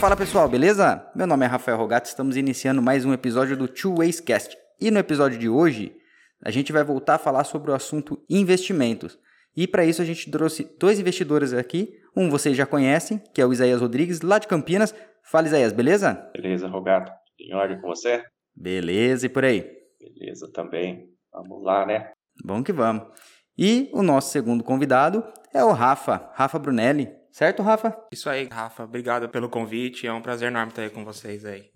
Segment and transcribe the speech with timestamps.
[0.00, 1.06] Fala pessoal, beleza?
[1.14, 4.56] Meu nome é Rafael Rogato, estamos iniciando mais um episódio do Two Ways Cast.
[4.80, 5.94] E no episódio de hoje,
[6.42, 9.18] a gente vai voltar a falar sobre o assunto investimentos.
[9.54, 11.92] E para isso a gente trouxe dois investidores aqui.
[12.16, 14.94] Um vocês já conhecem, que é o Isaías Rodrigues, lá de Campinas.
[15.22, 16.30] Fala Isaías, beleza?
[16.32, 17.12] Beleza, Rogato.
[17.38, 18.24] Em ordem com você?
[18.56, 19.70] Beleza, e por aí?
[20.00, 21.10] Beleza também.
[21.30, 22.10] Vamos lá, né?
[22.42, 23.06] Bom que vamos.
[23.56, 25.22] E o nosso segundo convidado
[25.52, 27.19] é o Rafa, Rafa Brunelli.
[27.32, 27.96] Certo, Rafa?
[28.12, 28.84] Isso aí, Rafa.
[28.84, 30.06] Obrigado pelo convite.
[30.06, 31.70] É um prazer enorme estar aí com vocês aí.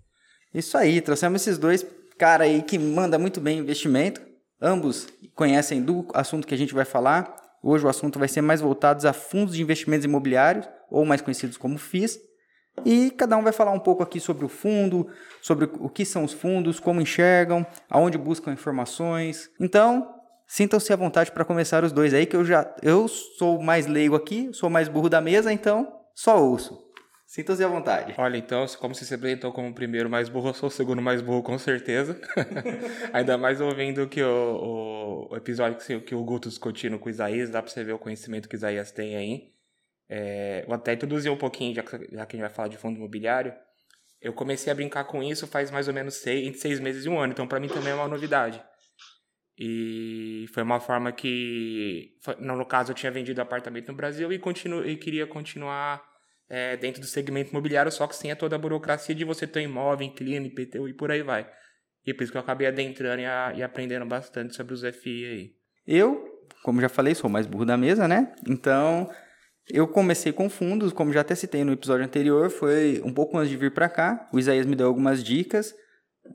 [0.53, 1.85] Isso aí, trouxemos esses dois
[2.17, 4.21] cara aí que manda muito bem investimento.
[4.61, 7.35] Ambos conhecem do assunto que a gente vai falar.
[7.61, 11.57] Hoje o assunto vai ser mais voltado a fundos de investimentos imobiliários, ou mais conhecidos
[11.57, 12.19] como FIIs.
[12.85, 15.07] E cada um vai falar um pouco aqui sobre o fundo,
[15.41, 19.49] sobre o que são os fundos, como enxergam, aonde buscam informações.
[19.59, 20.14] Então,
[20.47, 24.15] Sintam-se à vontade para começar os dois aí, que eu já eu sou mais leigo
[24.15, 26.85] aqui, sou mais burro da mesa, então só ouço.
[27.25, 28.13] Sintam-se à vontade.
[28.17, 31.01] Olha, então, como você se apresentou como o primeiro mais burro, eu sou o segundo
[31.01, 32.19] mais burro, com certeza.
[33.11, 37.09] Ainda mais ouvindo que o, o, o episódio que, que o Guto discutindo com o
[37.09, 39.51] Isaías, dá para você ver o conhecimento que o Isaías tem aí.
[40.07, 42.77] É, vou até introduzir um pouquinho, já que, já que a gente vai falar de
[42.77, 43.53] fundo imobiliário.
[44.21, 47.09] Eu comecei a brincar com isso faz mais ou menos seis, entre seis meses e
[47.09, 48.63] um ano, então para mim também é uma novidade.
[49.57, 54.85] E foi uma forma que, no caso, eu tinha vendido apartamento no Brasil e, continuo,
[54.85, 56.03] e queria continuar
[56.49, 60.07] é, dentro do segmento imobiliário, só que sem toda a burocracia de você ter imóvel,
[60.07, 61.49] inquilino, IPTU e por aí vai.
[62.05, 65.25] E por isso que eu acabei adentrando e, a, e aprendendo bastante sobre os FI
[65.25, 65.51] aí.
[65.87, 66.23] Eu,
[66.61, 68.33] como já falei, sou mais burro da mesa, né?
[68.47, 69.09] Então,
[69.69, 73.49] eu comecei com fundos, como já até citei no episódio anterior, foi um pouco antes
[73.49, 74.29] de vir para cá.
[74.33, 75.73] O Isaías me deu algumas dicas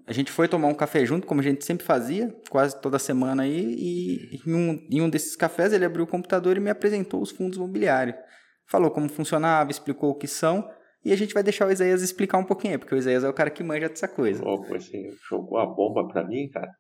[0.07, 3.43] a gente foi tomar um café junto, como a gente sempre fazia, quase toda semana
[3.43, 7.21] aí, e em um, em um desses cafés ele abriu o computador e me apresentou
[7.21, 8.17] os fundos imobiliários.
[8.67, 10.69] Falou como funcionava, explicou o que são,
[11.05, 13.33] e a gente vai deixar o Isaías explicar um pouquinho, porque o Isaías é o
[13.33, 14.43] cara que manja dessa coisa.
[14.43, 16.71] Pô, você jogou a bomba pra mim, cara?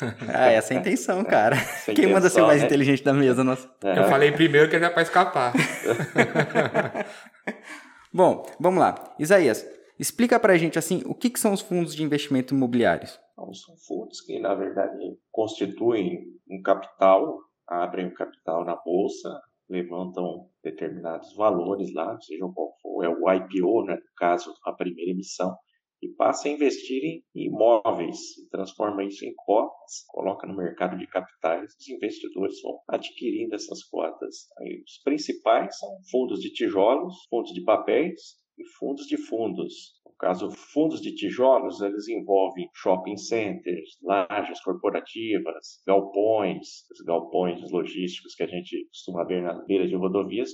[0.28, 1.56] Ah, essa é a intenção, cara.
[1.56, 2.66] Essa Quem intenção, manda ser o mais né?
[2.66, 3.70] inteligente da mesa, nossa?
[3.84, 4.00] É.
[4.00, 5.52] Eu falei primeiro que era pra escapar.
[8.12, 9.14] Bom, vamos lá.
[9.18, 9.64] Isaías,
[9.98, 13.18] Explica para a gente assim, o que, que são os fundos de investimento imobiliários?
[13.32, 19.40] Então, são fundos que, na verdade, constituem um capital, abrem o um capital na bolsa,
[19.68, 25.12] levantam determinados valores lá, seja qual for, é o IPO, né, no caso, a primeira
[25.12, 25.56] emissão,
[26.02, 28.18] e passa a investir em imóveis,
[28.50, 34.46] transforma isso em cotas, coloca no mercado de capitais, os investidores vão adquirindo essas cotas.
[34.58, 40.00] Aí, os principais são fundos de tijolos, fundos de papéis, e fundos de fundos.
[40.04, 48.34] No caso, fundos de tijolos, eles envolvem shopping centers, lajes corporativas, galpões, os galpões logísticos
[48.34, 50.50] que a gente costuma ver na beira de rodovias,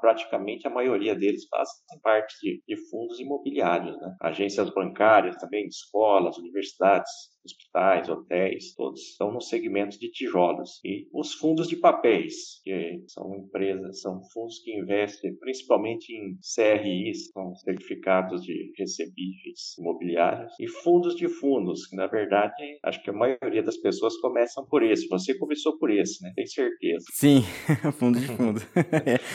[0.00, 4.16] praticamente a maioria deles fazem parte de, de fundos imobiliários, né?
[4.20, 7.10] agências bancárias também, escolas, universidades,
[7.44, 10.80] hospitais, hotéis, todos estão no segmento de tijolos.
[10.84, 17.30] E os fundos de papéis, que são empresas, são fundos que investem principalmente em CRIs,
[17.32, 23.12] são certificados de recebíveis imobiliários, e fundos de fundos, que na verdade acho que a
[23.12, 25.08] maioria das pessoas começam por esse.
[25.08, 26.32] Você começou por esse, né?
[26.34, 27.04] Tem certeza.
[27.12, 27.42] Sim,
[27.98, 28.60] fundo de fundo.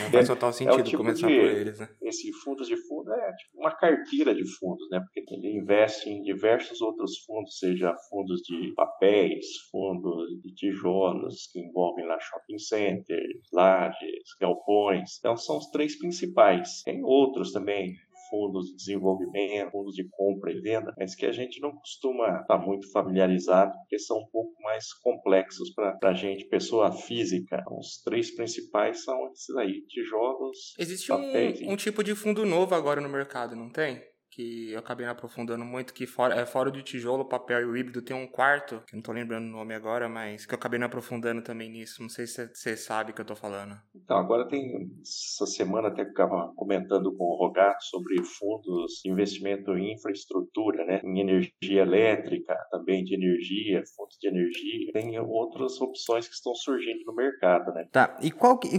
[0.03, 1.89] Não faz total sentido é tipo começar de, por eles, né?
[2.01, 4.99] Esse fundos de fundo é tipo uma carteira de fundos, né?
[4.99, 11.59] Porque ele investe em diversos outros fundos, seja fundos de papéis, fundos de tijolos, que
[11.59, 15.17] envolvem lá shopping centers, lajes, galpões.
[15.19, 16.83] Então, são os três principais.
[16.83, 17.95] Tem outros também,
[18.29, 22.57] fundos de desenvolvimento, fundos de compra e venda, mas que a gente não costuma estar
[22.57, 27.59] muito familiarizado, porque são um pouco mais complexos para a gente, pessoa física.
[27.61, 32.45] Então, os três principais são esses aí, tijolos, Existe papéis, um, um tipo de fundo
[32.45, 34.01] novo agora no mercado, não tem?
[34.39, 37.75] Que eu acabei me aprofundando muito, que fora, é, fora do tijolo, papel e o
[37.75, 40.79] híbrido tem um quarto, que não tô lembrando o nome agora, mas que eu acabei
[40.79, 42.01] me aprofundando também nisso.
[42.01, 43.75] Não sei se você sabe o que eu tô falando.
[43.93, 49.77] Então, agora tem, essa semana até ficava comentando com o Rogato sobre fundos de investimento
[49.77, 51.01] em infraestrutura, né?
[51.03, 54.93] Em energia elétrica, também de energia, fontes de energia.
[54.93, 57.89] Tem outras opções que estão surgindo no mercado, né?
[57.91, 58.69] Tá, e qual que...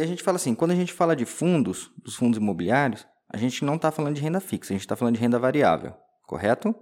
[0.00, 3.64] A gente fala assim, quando a gente fala de fundos, dos fundos imobiliários, a gente
[3.64, 5.94] não está falando de renda fixa, a gente está falando de renda variável,
[6.26, 6.74] correto?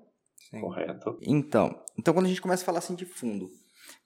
[0.51, 0.61] Sim.
[0.61, 1.19] Correto.
[1.23, 3.49] Então, então, quando a gente começa a falar assim de fundo,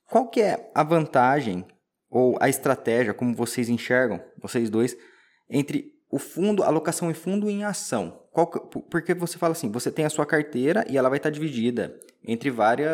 [0.05, 1.65] qual que é a vantagem
[2.09, 4.97] ou a estratégia, como vocês enxergam, vocês dois,
[5.49, 8.23] entre o fundo, alocação em fundo e em ação?
[8.31, 8.47] Qual,
[8.89, 12.49] porque você fala assim, você tem a sua carteira e ela vai estar dividida entre
[12.49, 12.91] várias,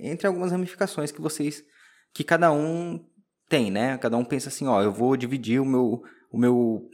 [0.00, 1.64] entre algumas ramificações que vocês,
[2.12, 3.04] que cada um
[3.48, 3.96] tem, né?
[3.98, 6.90] Cada um pensa assim, ó, eu vou dividir o meu, o meu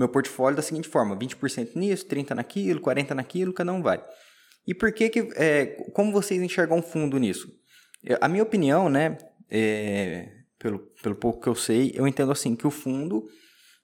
[0.00, 4.02] meu portfólio da seguinte forma: 20% nisso, 30% naquilo, 40% naquilo, cada um vai.
[4.66, 5.28] E por que que.
[5.36, 7.48] É, como vocês enxergam fundo nisso?
[8.20, 9.18] A minha opinião, né?
[9.50, 13.26] É, pelo, pelo pouco que eu sei, eu entendo assim que o fundo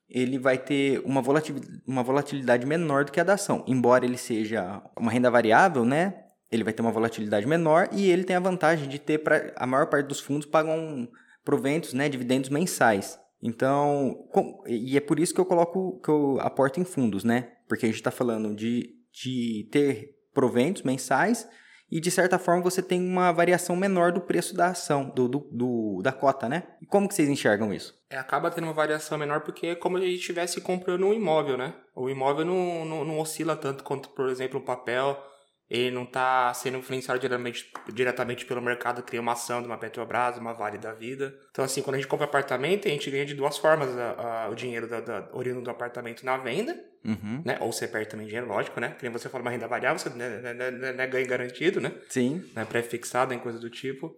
[0.09, 3.65] ele vai ter uma volatilidade, uma volatilidade menor do que a da ação.
[3.67, 6.15] Embora ele seja uma renda variável, né?
[6.51, 9.67] Ele vai ter uma volatilidade menor e ele tem a vantagem de ter para a
[9.67, 11.09] maior parte dos fundos pagam
[11.45, 13.19] proventos, né, dividendos mensais.
[13.43, 17.53] Então, com, e é por isso que eu coloco que eu aporto em fundos, né?
[17.69, 21.49] Porque a gente está falando de, de ter proventos mensais
[21.91, 25.39] e de certa forma você tem uma variação menor do preço da ação, do, do,
[25.53, 26.65] do da cota, né?
[26.89, 27.95] Como que vocês enxergam isso?
[28.11, 31.13] É, acaba tendo uma variação menor porque é como se a gente estivesse comprando um
[31.13, 31.75] imóvel, né?
[31.95, 35.17] O imóvel não, não, não oscila tanto quanto, por exemplo, o papel
[35.69, 40.39] ele não está sendo influenciado diretamente, diretamente pelo mercado, cria uma ação de uma Petrobras,
[40.39, 41.37] uma Vale da Vida.
[41.51, 44.49] Então, assim, quando a gente compra apartamento, a gente ganha de duas formas a, a,
[44.49, 46.73] o dinheiro da, da, oriundo do apartamento na venda,
[47.05, 47.43] uhum.
[47.45, 47.59] né?
[47.61, 48.95] Ou você perde também dinheiro, lógico, né?
[48.99, 51.93] Que você fala uma renda variável, você né, né, né, né, né ganho garantido, né?
[52.09, 52.49] Sim.
[52.55, 52.65] Né?
[52.65, 54.15] Pré-fixado, em coisa do tipo.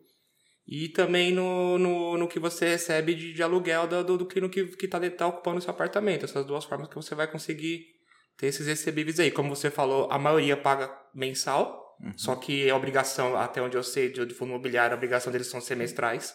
[0.66, 4.46] E também no, no, no que você recebe de, de aluguel do, do, do que,
[4.50, 6.26] que, que tá, tá ocupando o seu apartamento.
[6.26, 7.97] Essas duas formas que você vai conseguir
[8.38, 9.30] ter esses recebíveis aí.
[9.30, 12.16] Como você falou, a maioria paga mensal, uhum.
[12.16, 15.48] só que é obrigação, até onde eu sei, de, de fundo imobiliário, a obrigação deles
[15.48, 16.34] são semestrais.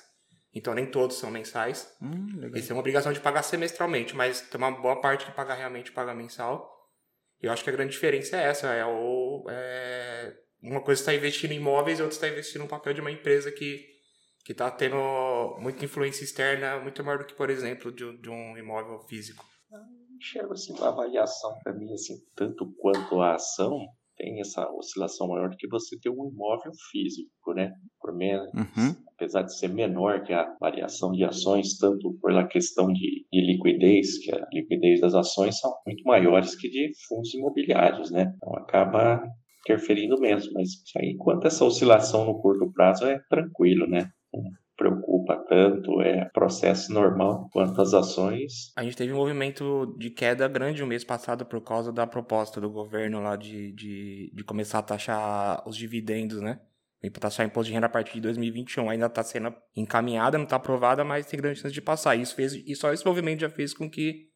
[0.54, 1.92] Então nem todos são mensais.
[2.00, 5.56] Hum, Eles têm uma obrigação de pagar semestralmente, mas tem uma boa parte que paga
[5.56, 6.70] realmente paga mensal.
[7.42, 11.14] E eu acho que a grande diferença é essa, é, o, é uma coisa está
[11.14, 13.92] investindo em imóveis e outra está investindo no papel de uma empresa que
[14.46, 14.98] que está tendo
[15.62, 19.46] muita influência externa muito maior do que, por exemplo, de, de um imóvel físico
[20.24, 23.86] enxergo assim, a avaliação para mim, assim, tanto quanto a ação,
[24.16, 27.74] tem essa oscilação maior do que você ter um imóvel físico, né?
[28.00, 28.96] Por menos, uhum.
[29.16, 34.20] apesar de ser menor que a variação de ações, tanto pela questão de, de, liquidez,
[34.20, 38.34] que a liquidez das ações são muito maiores que de fundos imobiliários, né?
[38.36, 39.24] Então acaba
[39.62, 44.10] interferindo mesmo, mas aí quanto essa oscilação no curto prazo é tranquilo, né?
[44.76, 48.72] Preocupa tanto, é processo normal quanto as ações.
[48.76, 52.60] A gente teve um movimento de queda grande o mês passado por causa da proposta
[52.60, 56.60] do governo lá de, de, de começar a taxar os dividendos, né?
[57.02, 58.90] Vem para taxar imposto de renda a partir de 2021.
[58.90, 62.16] Ainda está sendo encaminhada, não está aprovada, mas tem grande chance de passar.
[62.16, 64.30] Isso fez, e só esse movimento já fez com que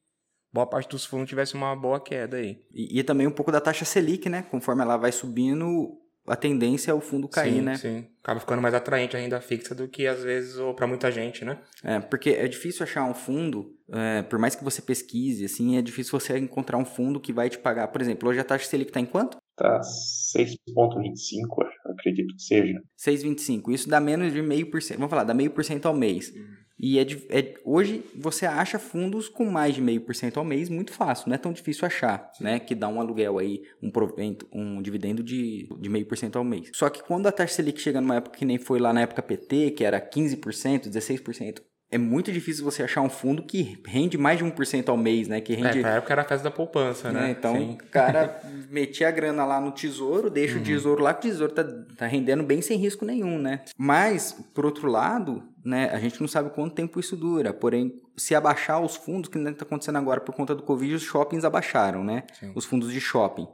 [0.51, 2.57] boa parte dos fundos tivesse uma boa queda aí.
[2.73, 4.43] E, e também um pouco da taxa Selic, né?
[4.51, 5.97] Conforme ela vai subindo,
[6.27, 7.75] a tendência é o fundo cair, sim, né?
[7.75, 11.11] Sim, acaba ficando mais atraente a renda fixa do que às vezes ou para muita
[11.11, 11.57] gente, né?
[11.83, 15.81] É, porque é difícil achar um fundo, é, por mais que você pesquise, assim, é
[15.81, 17.87] difícil você encontrar um fundo que vai te pagar.
[17.87, 19.37] Por exemplo, hoje a taxa Selic está em quanto?
[19.55, 22.79] Tá 6,25, acredito que seja.
[22.99, 23.73] 6,25.
[23.73, 24.97] Isso dá menos de meio por cento.
[24.97, 26.29] Vamos falar, dá meio por cento ao mês.
[26.29, 26.66] Uhum.
[26.79, 30.69] E é, é, hoje você acha fundos com mais de meio por cento ao mês
[30.69, 32.59] muito fácil, não é tão difícil achar, né?
[32.59, 36.43] Que dá um aluguel aí, um provento, um dividendo de, de meio por cento ao
[36.43, 36.69] mês.
[36.73, 39.21] Só que quando a taxa Selic chega numa época que nem foi lá na época
[39.21, 44.37] PT, que era 15%, 16%, é muito difícil você achar um fundo que rende mais
[44.37, 45.39] de 1% ao mês, né?
[45.39, 45.79] Que rende...
[45.79, 47.21] É, na época era a festa da poupança, né?
[47.21, 47.31] né?
[47.31, 47.77] Então, Sim.
[47.81, 50.61] o cara metia a grana lá no tesouro, deixa uhum.
[50.61, 51.63] o tesouro lá, que o tesouro tá,
[51.95, 53.61] tá rendendo bem sem risco nenhum, né?
[53.77, 57.53] Mas, por outro lado, né, a gente não sabe quanto tempo isso dura.
[57.53, 61.45] Porém, se abaixar os fundos, que está acontecendo agora por conta do Covid, os shoppings
[61.45, 62.23] abaixaram, né?
[62.39, 62.51] Sim.
[62.55, 63.47] Os fundos de shopping.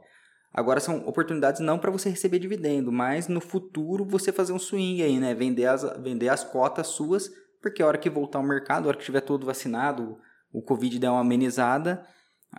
[0.52, 5.02] Agora são oportunidades não para você receber dividendo, mas no futuro você fazer um swing
[5.02, 5.34] aí, né?
[5.34, 7.30] Vender as, vender as cotas suas
[7.64, 10.18] porque a hora que voltar ao mercado, a hora que estiver todo vacinado,
[10.52, 12.04] o Covid der uma amenizada,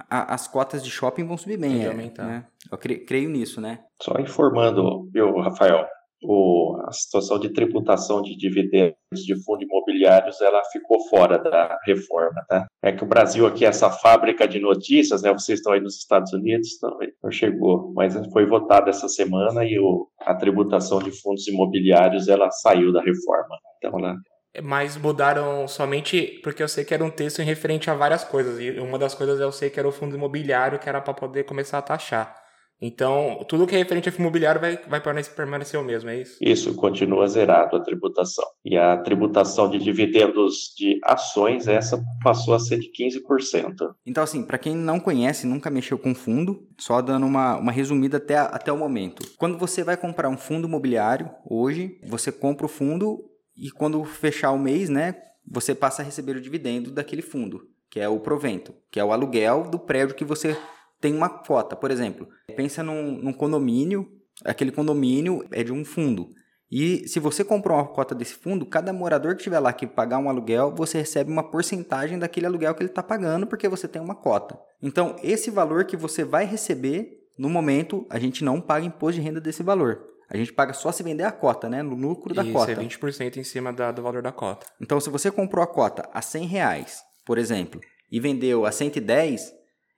[0.09, 1.85] a, as cotas de shopping vão subir bem.
[1.85, 2.47] É, né?
[2.71, 3.83] Eu creio, creio, nisso, né?
[4.01, 5.85] Só informando, viu, Rafael,
[6.27, 12.43] o, a situação de tributação de dividendos de fundos imobiliários ela ficou fora da reforma,
[12.47, 12.67] tá?
[12.83, 15.31] É que o Brasil aqui essa fábrica de notícias, né?
[15.31, 19.79] Vocês estão aí nos Estados Unidos, também não chegou, mas foi votada essa semana e
[19.79, 23.57] o, a tributação de fundos imobiliários ela saiu da reforma.
[23.77, 24.15] Então, ela
[24.63, 28.59] mas mudaram somente porque eu sei que era um texto em referente a várias coisas.
[28.59, 31.43] E uma das coisas eu sei que era o fundo imobiliário, que era para poder
[31.43, 32.44] começar a taxar.
[32.81, 36.37] Então, tudo que é referente a fundo imobiliário vai, vai permanecer o mesmo, é isso?
[36.41, 38.45] Isso, continua zerado a tributação.
[38.63, 43.95] E a tributação de dividendos de ações, essa passou a ser de 15%.
[44.05, 48.17] Então, assim, para quem não conhece, nunca mexeu com fundo, só dando uma, uma resumida
[48.17, 49.25] até, até o momento.
[49.37, 53.23] Quando você vai comprar um fundo imobiliário, hoje, você compra o fundo
[53.55, 55.15] e quando fechar o mês, né,
[55.49, 59.13] você passa a receber o dividendo daquele fundo, que é o provento, que é o
[59.13, 60.57] aluguel do prédio que você
[60.99, 61.75] tem uma cota.
[61.75, 64.07] Por exemplo, pensa num, num condomínio,
[64.43, 66.29] aquele condomínio é de um fundo.
[66.71, 70.17] E se você comprou uma cota desse fundo, cada morador que estiver lá que pagar
[70.17, 74.01] um aluguel, você recebe uma porcentagem daquele aluguel que ele está pagando, porque você tem
[74.01, 74.59] uma cota.
[74.81, 79.25] Então, esse valor que você vai receber, no momento, a gente não paga imposto de
[79.25, 80.01] renda desse valor.
[80.29, 81.83] A gente paga só se vender a cota, né?
[81.83, 82.71] No lucro da Isso, cota.
[82.71, 84.65] é 20% em cima da, do valor da cota.
[84.81, 87.79] Então, se você comprou a cota a 100 reais, por exemplo,
[88.11, 89.53] e vendeu a 110,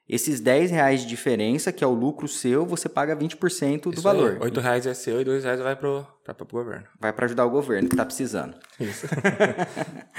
[0.10, 4.02] esses 10 reais de diferença, que é o lucro seu, você paga 20% do Isso
[4.02, 4.34] valor.
[4.34, 6.88] Aí, 8 reais é seu e 2 reais vai pra, pro governo.
[7.00, 8.56] Vai para ajudar o governo que está precisando.
[8.80, 9.06] Isso.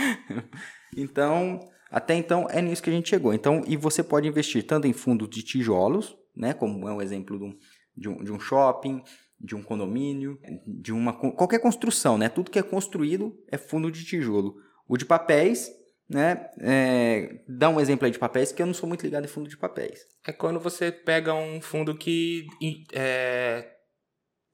[0.95, 3.33] então, até então é nisso que a gente chegou.
[3.33, 7.39] Então, e você pode investir tanto em fundos de tijolos, né, como é um exemplo
[7.39, 7.57] de um,
[7.97, 9.03] de um, de um shopping,
[9.41, 12.29] de um condomínio, de uma qualquer construção, né?
[12.29, 14.57] Tudo que é construído é fundo de tijolo.
[14.89, 15.71] O de papéis,
[16.09, 16.49] né?
[16.61, 19.49] É, dá um exemplo aí de papéis, que eu não sou muito ligado em fundo
[19.49, 20.01] de papéis.
[20.27, 22.47] É quando você pega um fundo que
[22.93, 23.71] é,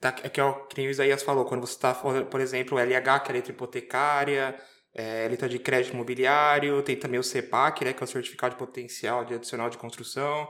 [0.00, 3.20] tá, que é o que o Isaías falou, quando você está, por exemplo, o LH,
[3.20, 4.60] que é a letra hipotecária,
[4.92, 8.58] é, letra de crédito imobiliário, tem também o CEPAC, né, que é o Certificado de
[8.58, 10.48] Potencial de Adicional de Construção.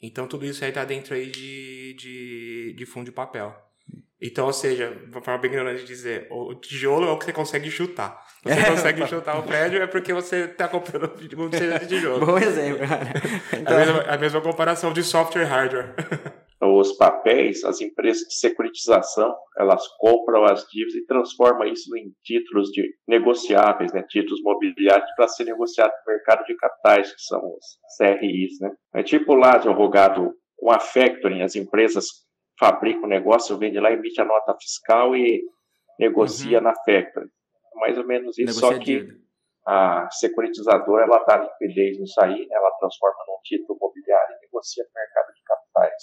[0.00, 3.54] Então, tudo isso aí está dentro aí de, de, de fundo de papel.
[4.20, 7.32] Então, ou seja, de forma bem ignorante de dizer, o tijolo é o que você
[7.32, 8.20] consegue chutar.
[8.42, 8.70] Você é.
[8.70, 12.26] consegue chutar o prédio é porque você está comprando um de tijolo.
[12.26, 13.12] Bom exemplo, cara.
[13.52, 13.76] Então...
[13.76, 15.94] A, mesma, a mesma comparação de software e hardware.
[16.60, 22.70] Os papéis, as empresas de securitização, elas compram as dívidas e transformam isso em títulos
[22.70, 27.78] de negociáveis, né, títulos mobiliários para ser negociado no mercado de capitais, que são os
[27.96, 28.58] CRIs.
[28.60, 28.72] Né?
[28.94, 32.06] É tipo lá, advogado, com a factoring, as empresas
[32.58, 35.42] fabrica o negócio, vende lá, emite a nota fiscal e
[35.98, 36.64] negocia uhum.
[36.64, 37.28] na factory.
[37.76, 39.06] Mais ou menos isso, só que
[39.66, 44.90] a securitizadora ela dá liquidez nisso aí, ela transforma num título imobiliário e negocia no
[44.94, 46.02] mercado de capitais.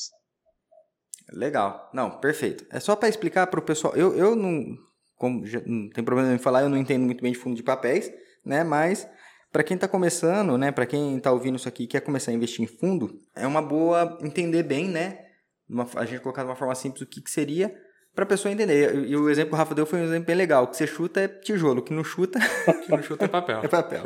[1.33, 1.89] Legal.
[1.93, 2.65] Não, perfeito.
[2.71, 3.95] É só para explicar para o pessoal.
[3.95, 4.77] Eu, eu não,
[5.17, 7.63] como já, não tem problema em falar, eu não entendo muito bem de fundo de
[7.63, 8.13] papéis,
[8.45, 8.63] né?
[8.63, 9.09] Mas
[9.51, 10.71] para quem está começando, né?
[10.71, 13.62] Para quem está ouvindo isso aqui e quer começar a investir em fundo, é uma
[13.62, 15.25] boa entender bem, né?
[15.69, 17.75] Uma, a gente colocar de uma forma simples o que, que seria
[18.13, 18.95] para a pessoa entender.
[19.07, 20.63] E, o exemplo que o Rafa deu foi um exemplo bem legal.
[20.63, 22.39] O que você chuta é tijolo, o que não chuta...
[22.86, 23.60] que não chuta é papel.
[23.62, 24.03] é papel.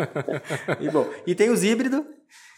[0.79, 2.01] e, bom, e tem os híbridos,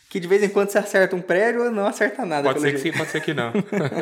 [0.10, 2.48] que de vez em quando você acerta um prédio ou não acerta nada.
[2.48, 2.84] Pode ser jeito.
[2.84, 3.52] que sim, pode ser que não.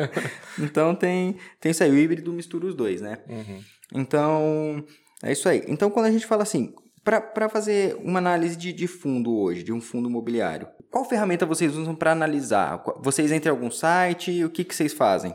[0.58, 1.90] então tem, tem isso aí.
[1.90, 3.18] O híbrido mistura os dois, né?
[3.28, 3.60] Uhum.
[3.94, 4.84] Então,
[5.22, 5.64] é isso aí.
[5.66, 9.72] Então, quando a gente fala assim, para fazer uma análise de, de fundo hoje, de
[9.72, 12.82] um fundo imobiliário, qual ferramenta vocês usam para analisar?
[13.00, 14.44] Vocês entram em algum site?
[14.44, 15.34] O que, que vocês fazem?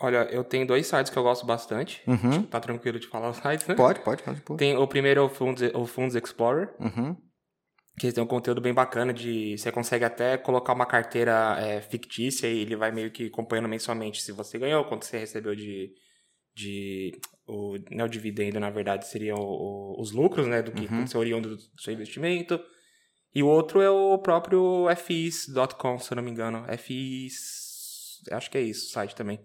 [0.00, 2.02] Olha, eu tenho dois sites que eu gosto bastante.
[2.06, 2.42] Uhum.
[2.44, 3.74] Tá tranquilo de falar os sites, né?
[3.74, 4.40] Pode, pode, pode.
[4.42, 4.58] pode.
[4.58, 6.72] Tem, o primeiro é o Funds, o Funds Explorer.
[6.78, 7.16] Uhum.
[7.98, 9.58] Que tem um conteúdo bem bacana de...
[9.58, 14.22] Você consegue até colocar uma carteira é, fictícia e ele vai meio que acompanhando mensalmente
[14.22, 15.92] se você ganhou, quanto você recebeu de...
[16.54, 17.18] de
[17.48, 19.38] o, não é o dividendo, na verdade, seriam
[19.98, 20.62] os lucros, né?
[20.62, 20.86] Do que uhum.
[20.86, 22.60] aconteceu oriundo do seu investimento.
[23.34, 26.64] E o outro é o próprio FIS.com, se eu não me engano.
[26.76, 28.22] FIS.
[28.30, 29.40] Acho que é isso, o site também.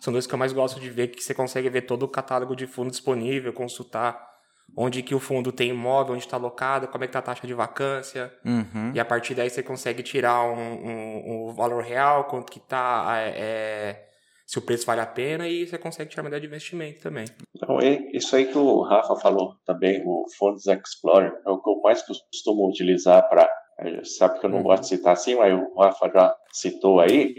[0.00, 2.54] São dois que eu mais gosto de ver, que você consegue ver todo o catálogo
[2.54, 4.34] de fundo disponível, consultar
[4.76, 7.46] onde que o fundo tem imóvel, onde está alocado, como é que tá a taxa
[7.46, 8.32] de vacância.
[8.44, 8.92] Uhum.
[8.94, 13.04] E a partir daí você consegue tirar um, um, um valor real, quanto que tá.
[13.18, 14.13] É, é
[14.46, 17.24] se o preço vale a pena e você consegue tirar ideia de investimento também.
[17.56, 17.78] Então,
[18.12, 22.02] isso aí que o Rafa falou também, o Funds Explorer, é o que eu mais
[22.02, 23.48] costumo utilizar para.
[23.80, 24.64] É, sabe que eu não uhum.
[24.64, 27.34] gosto de citar assim, mas o Rafa já citou aí.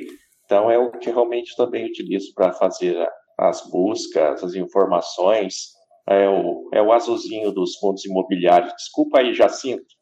[0.45, 3.07] Então, é o que realmente também utilizo para fazer
[3.38, 5.74] as buscas, as informações.
[6.07, 8.74] É o, é o azulzinho dos fundos imobiliários.
[8.74, 9.94] Desculpa aí, Jacinto.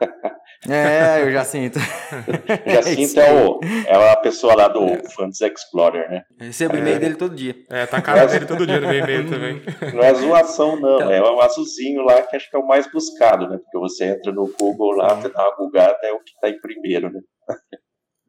[0.68, 1.78] É, eu já sinto.
[2.66, 5.08] já sinto é, o, é a pessoa lá do é.
[5.08, 6.22] Funds Explorer, né?
[6.38, 6.78] Eu recebo é.
[6.80, 7.56] e-mail dele todo dia.
[7.70, 9.62] É, tá cara dele todo dia no meu e-mail também.
[9.94, 10.96] Não é zoação, não.
[10.96, 13.56] Então, é um azulzinho lá que acho que é o mais buscado, né?
[13.56, 16.60] Porque você entra no Google lá, você dá uma bugada, é o que tá em
[16.60, 17.20] primeiro, né?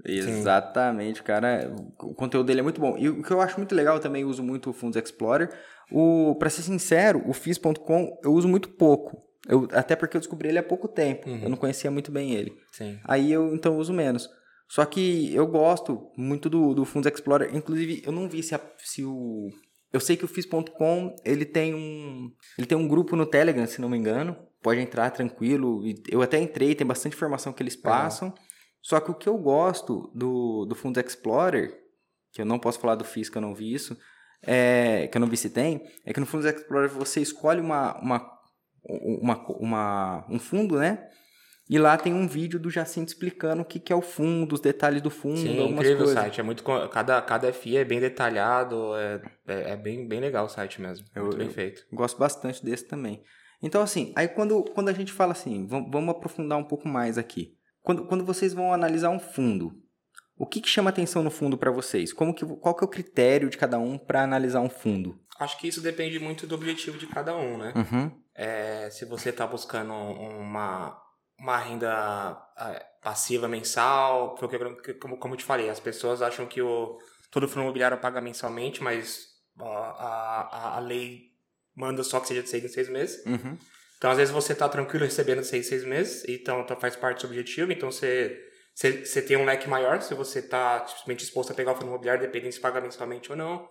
[0.06, 1.70] Exatamente, cara.
[2.00, 2.98] O conteúdo dele é muito bom.
[2.98, 5.50] E o que eu acho muito legal, eu também uso muito o Funds Explorer.
[5.92, 9.31] O, pra ser sincero, o FIS.com eu uso muito pouco.
[9.48, 11.30] Eu, até porque eu descobri ele há pouco tempo.
[11.30, 11.44] Uhum.
[11.44, 12.56] Eu não conhecia muito bem ele.
[12.72, 13.00] Sim.
[13.04, 14.30] Aí eu então uso menos.
[14.68, 17.54] Só que eu gosto muito do, do Fundos Explorer.
[17.54, 19.50] Inclusive, eu não vi se, a, se o.
[19.92, 22.32] Eu sei que o FIS.com ele tem um.
[22.58, 24.38] Ele tem um grupo no Telegram, se não me engano.
[24.62, 25.82] Pode entrar tranquilo.
[26.08, 28.30] Eu até entrei, tem bastante informação que eles passam.
[28.30, 28.34] Uhum.
[28.82, 31.78] Só que o que eu gosto do, do Fundos Explorer,
[32.32, 33.98] que eu não posso falar do FIS que eu não vi isso,
[34.42, 38.00] é, que eu não vi se tem, é que no Fundos Explorer você escolhe uma,
[38.00, 38.20] uma
[38.84, 41.08] uma, uma, um fundo, né?
[41.70, 44.60] E lá tem um vídeo do Jacinto explicando o que, que é o fundo, os
[44.60, 46.16] detalhes do fundo, Sim, algumas incrível coisas.
[46.18, 46.40] o site.
[46.42, 50.50] É muito, cada, cada FI é bem detalhado, é, é, é bem, bem legal o
[50.50, 51.06] site mesmo.
[51.16, 51.84] Eu- muito bem eu- feito.
[51.94, 53.24] Gosto bastante desse também.
[53.64, 57.18] Então, assim, aí quando, quando a gente fala assim, vamos, vamos aprofundar um pouco mais
[57.18, 57.54] aqui.
[57.82, 59.72] Quando, quando vocês vão analisar um fundo,
[60.38, 62.12] o que, que chama atenção no fundo para vocês?
[62.12, 65.18] Como que, qual que é o critério de cada um para analisar um fundo?
[65.40, 67.74] Acho que isso depende muito do objetivo de cada um, né?
[67.76, 68.12] Uhum.
[68.36, 71.00] É, se você está buscando uma,
[71.38, 76.62] uma renda é, passiva mensal, porque, como, como eu te falei, as pessoas acham que
[76.62, 76.98] o,
[77.30, 79.28] todo fundo imobiliário paga mensalmente, mas
[79.60, 81.32] a, a, a lei
[81.76, 83.26] manda só que seja de seis em seis meses.
[83.26, 83.58] Uhum.
[83.98, 87.22] Então, às vezes, você está tranquilo recebendo seis, seis meses, então, então faz parte do
[87.22, 88.40] seu objetivo, então você,
[88.74, 91.88] você, você tem um leque maior se você está simplesmente disposto a pegar o fundo
[91.88, 93.70] imobiliário, dependendo se paga mensalmente ou não.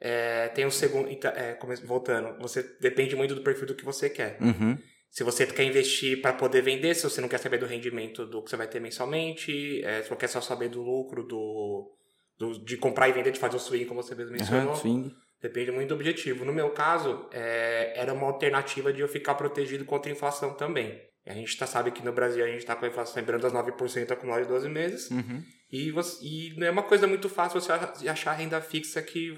[0.00, 4.10] É, tem o segundo, então, é, voltando, você depende muito do perfil do que você
[4.10, 4.36] quer.
[4.40, 4.76] Uhum.
[5.10, 8.42] Se você quer investir para poder vender, se você não quer saber do rendimento do
[8.42, 11.90] que você vai ter mensalmente, é, se você quer só saber do lucro do,
[12.38, 14.76] do- de comprar e vender, de fazer o swing, como você mesmo mencionou, Uhum.
[14.76, 15.14] Swing.
[15.40, 16.44] depende muito do objetivo.
[16.44, 21.00] No meu caso, é, era uma alternativa de eu ficar protegido contra a inflação também.
[21.24, 23.52] A gente tá, sabe que no Brasil a gente está com a inflação lembrando das
[23.52, 25.10] 9% acumulada de 12 meses.
[25.10, 25.42] Uhum.
[25.72, 27.72] E, você, e não é uma coisa muito fácil você
[28.08, 29.34] achar renda fixa que.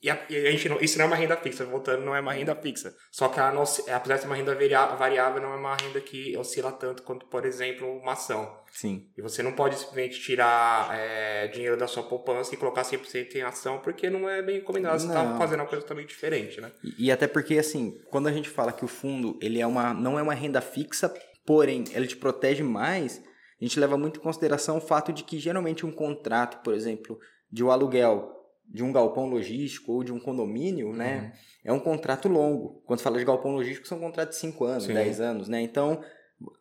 [0.00, 2.20] E a, e a gente não, isso não é uma renda fixa, voltando, não é
[2.20, 2.94] uma renda fixa.
[3.10, 4.54] Só que ela não, osci- apesar de ser uma renda
[4.96, 8.56] variável, não é uma renda que oscila tanto quanto, por exemplo, uma ação.
[8.70, 9.08] Sim.
[9.16, 13.42] E você não pode simplesmente tirar é, dinheiro da sua poupança e colocar 100% em
[13.42, 15.00] ação, porque não é bem combinado.
[15.00, 16.70] Você está fazendo uma coisa totalmente diferente, né?
[16.84, 19.92] E, e até porque, assim, quando a gente fala que o fundo ele é uma,
[19.92, 21.12] não é uma renda fixa,
[21.44, 23.18] porém, ele te protege mais,
[23.60, 27.18] a gente leva muito em consideração o fato de que geralmente um contrato, por exemplo,
[27.50, 28.37] de um aluguel
[28.68, 31.32] de um galpão logístico ou de um condomínio, né?
[31.64, 32.82] É um contrato longo.
[32.86, 34.94] Quando fala de galpão logístico, são contratos de 5 anos, Sim.
[34.94, 35.60] 10 anos, né?
[35.60, 36.02] Então,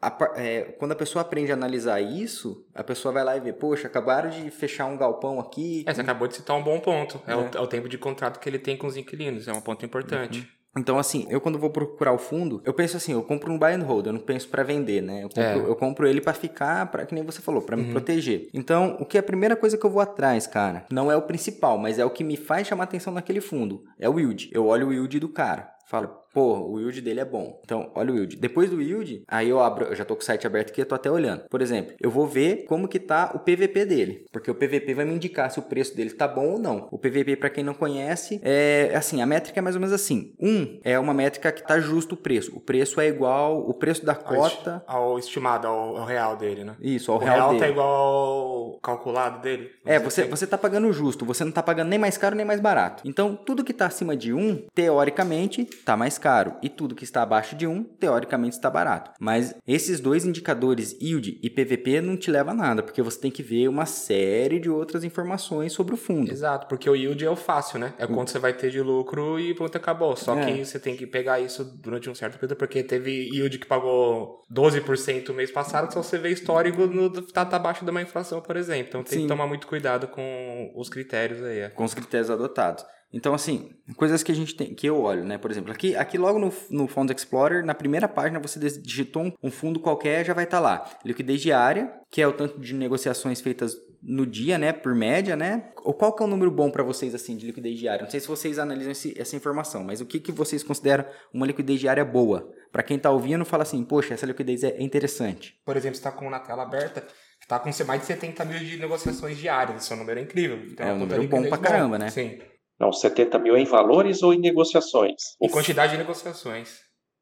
[0.02, 3.54] a é, quando a pessoa aprende a analisar isso, a pessoa vai lá e vê,
[3.54, 5.84] poxa, acabaram de fechar um galpão aqui.
[5.86, 7.22] É, você acabou de citar um bom ponto.
[7.28, 7.36] É, É.
[7.36, 9.48] O, é o tempo de contrato que ele tem com os inquilinos.
[9.48, 10.50] É um ponto importante.
[10.78, 13.72] Então, assim, eu quando vou procurar o fundo, eu penso assim, eu compro um buy
[13.74, 15.24] and hold, eu não penso pra vender, né?
[15.24, 15.70] Eu compro, É.
[15.72, 18.50] eu compro ele pra ficar, para que nem você falou, pra me proteger.
[18.54, 21.22] Então, o que é a primeira coisa que eu vou atrás, cara, não é o
[21.24, 24.50] principal, mas é o que me faz chamar atenção naquele fundo, é o yield.
[24.54, 25.72] Eu olho o yield do cara.
[25.90, 27.60] Falo, pô, o yield dele é bom.
[27.66, 28.36] Então, olha o yield.
[28.36, 30.86] Depois do yield, aí eu abro, eu já tô com o site aberto aqui, eu
[30.86, 31.46] tô até olhando.
[31.50, 35.04] Por exemplo, eu vou ver como que tá o PVP dele, porque o PVP vai
[35.04, 36.88] me indicar se o preço dele tá bom ou não.
[36.92, 40.32] O PVP, pra quem não conhece, é assim, a métrica é mais ou menos assim.
[40.40, 42.56] Um é uma métrica que tá justo o preço.
[42.56, 46.76] O preço é igual, o preço da cota, Ao estimado, ao, ao real dele, né?
[46.80, 47.62] isso, ao o real, real, dele.
[47.62, 49.72] tá igual ao calculado dele?
[49.84, 50.30] É, você, assim.
[50.30, 53.02] você tá pagando justo, você não tá pagando nem mais caro nem mais barato.
[53.04, 56.27] Então, tudo que tá acima de 1, teoricamente, tá mais caro.
[56.62, 59.12] E tudo que está abaixo de 1, teoricamente, está barato.
[59.20, 63.32] Mas esses dois indicadores, yield e PVP, não te levam a nada, porque você tem
[63.32, 66.32] que ver uma série de outras informações sobre o fundo.
[66.32, 67.94] Exato, porque o yield é o fácil, né?
[67.98, 70.16] É quanto você vai ter de lucro e pronto, acabou.
[70.16, 70.46] Só É.
[70.46, 74.42] que você tem que pegar isso durante um certo período, porque teve yield que pagou
[74.52, 78.42] 12% o mês passado, só você vê histórico no, tá, tá abaixo de uma inflação,
[78.42, 78.88] por exemplo.
[78.90, 79.22] Então tem Sim.
[79.24, 81.60] que tomar muito cuidado com os critérios aí.
[81.60, 81.70] é.
[81.70, 82.84] com os critérios adotados.
[83.14, 85.38] Então, assim, coisas que a gente tem, que eu olho, né?
[85.38, 89.32] Por exemplo, aqui, aqui logo no, no Funds Explorer, na primeira página, você digitou um,
[89.44, 90.90] um fundo qualquer, já vai estar lá.
[91.06, 94.74] Liquidez diária, que é o tanto de negociações feitas no dia, né?
[94.74, 95.72] Por média, né?
[95.84, 98.04] Ou qual que é o número bom para vocês, assim, de liquidez diária?
[98.04, 101.48] Não sei se vocês analisam esse- essa informação, mas o que, que vocês consideram uma
[101.48, 102.48] liquidez diária boa?
[102.72, 105.56] Para quem tá ouvindo, fala assim, poxa, essa liquidez é interessante.
[105.66, 107.08] Por exemplo, você está com na tela aberta,
[107.42, 109.82] está com mais de 70 mil de negociações diárias.
[109.84, 110.58] Esse é um número incrível.
[110.70, 112.10] Então, É um número bom pra caramba, né?
[112.10, 112.38] Sim.
[112.80, 115.16] Não, 70 mil em valores ou em negociações?
[115.42, 116.80] E quantidade de negociações.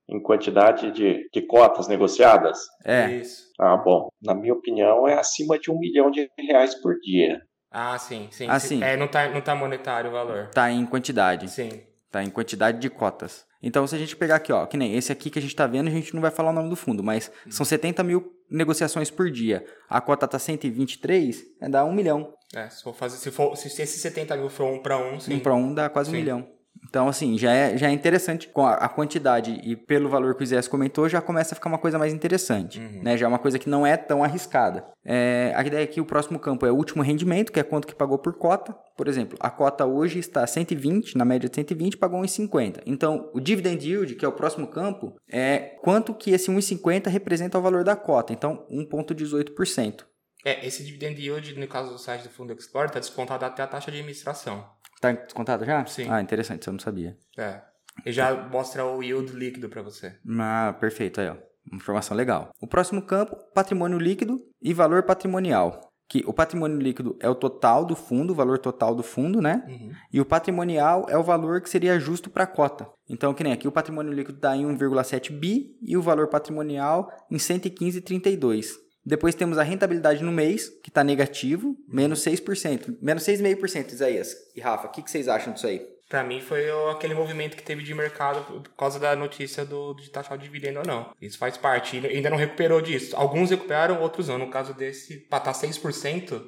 [0.07, 2.59] Em quantidade de, de cotas negociadas?
[2.83, 3.45] É, Isso.
[3.59, 4.09] Ah, bom.
[4.21, 7.41] Na minha opinião, é acima de um milhão de reais por dia.
[7.71, 8.45] Ah, sim, sim.
[8.47, 8.83] Ah, sim.
[8.83, 10.49] É, não tá, não tá monetário o valor.
[10.53, 11.49] tá em quantidade.
[11.49, 11.81] Sim.
[12.11, 12.23] tá?
[12.23, 13.45] Em quantidade de cotas.
[13.63, 15.65] Então, se a gente pegar aqui, ó, que nem esse aqui que a gente tá
[15.65, 19.09] vendo, a gente não vai falar o nome do fundo, mas são 70 mil negociações
[19.09, 19.65] por dia.
[19.89, 22.31] A cota tá 123, é dar um milhão.
[22.53, 25.35] É, se for fazer, se for, se esse 70 mil for um para um, sim.
[25.35, 26.19] Um para um dá quase um Sim.
[26.19, 26.55] milhão.
[26.87, 28.47] Então, assim, já é, já é interessante.
[28.47, 31.77] Com a, quantidade e pelo valor que o Zé comentou, já começa a ficar uma
[31.77, 32.79] coisa mais interessante.
[32.79, 33.01] Uhum.
[33.03, 33.17] Né?
[33.17, 34.85] Já é uma coisa que não é tão arriscada.
[35.03, 37.95] É, a ideia aqui, o próximo campo é o último rendimento, que é quanto que
[37.95, 38.73] pagou por cota.
[38.95, 42.81] Por exemplo, a cota hoje está 120, na média de 120, pagou 1,50.
[42.85, 47.57] Então, o dividend yield, que é o próximo campo, é quanto que esse 1,50 representa
[47.57, 48.31] o valor da cota.
[48.31, 50.05] Então, 1,18%.
[50.45, 53.67] É, esse dividend yield, no caso do site do Fundo Explorer, tá descontado até a
[53.67, 54.63] taxa de administração.
[55.01, 55.83] Tá descontado já?
[55.87, 56.07] Sim.
[56.07, 57.17] Ah, interessante, isso eu não sabia.
[57.35, 57.61] É.
[58.05, 60.15] E já mostra o yield líquido para você.
[60.39, 61.35] Ah, perfeito, aí, ó.
[61.73, 62.51] Informação legal.
[62.61, 65.81] O próximo campo, patrimônio líquido e valor patrimonial.
[66.07, 69.65] Que o patrimônio líquido é o total do fundo, o valor total do fundo, né?
[69.67, 69.91] Uhum.
[70.13, 72.87] E o patrimonial é o valor que seria justo para a cota.
[73.09, 77.11] Então, que nem aqui, o patrimônio líquido está em 1,7 bi e o valor patrimonial
[77.31, 78.84] em 115,32.
[79.05, 82.97] Depois temos a rentabilidade no mês, que está negativo, menos 6%.
[83.01, 84.35] Menos 6,5%, Isaías.
[84.55, 85.85] E Rafa, o que, que vocês acham disso aí?
[86.09, 90.09] Pra mim foi aquele movimento que teve de mercado por causa da notícia do, de
[90.09, 91.11] taxar o dividendo ou não.
[91.21, 92.05] Isso faz parte.
[92.05, 93.15] Ainda não recuperou disso.
[93.15, 94.37] Alguns recuperaram, outros não.
[94.37, 96.41] No caso desse, pra estar 6%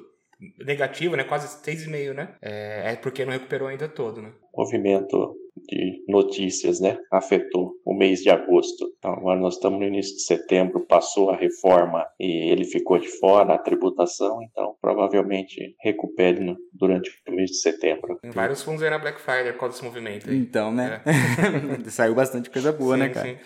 [0.64, 1.24] negativo, né?
[1.24, 2.34] Quase 6,5%, né?
[2.40, 4.32] É, é porque não recuperou ainda todo, né?
[4.58, 5.36] movimento
[5.68, 8.90] de notícias, né, afetou o mês de agosto.
[8.98, 13.08] Então, agora nós estamos no início de setembro, passou a reforma e ele ficou de
[13.08, 18.18] fora, a tributação, então provavelmente recupere no- durante o mês de setembro.
[18.22, 20.36] Tem vários fundos aí na Black Friday por causa desse movimento aí.
[20.36, 21.02] Então, né?
[21.90, 23.28] Saiu bastante coisa boa, Sim, né, cara?
[23.28, 23.38] sim.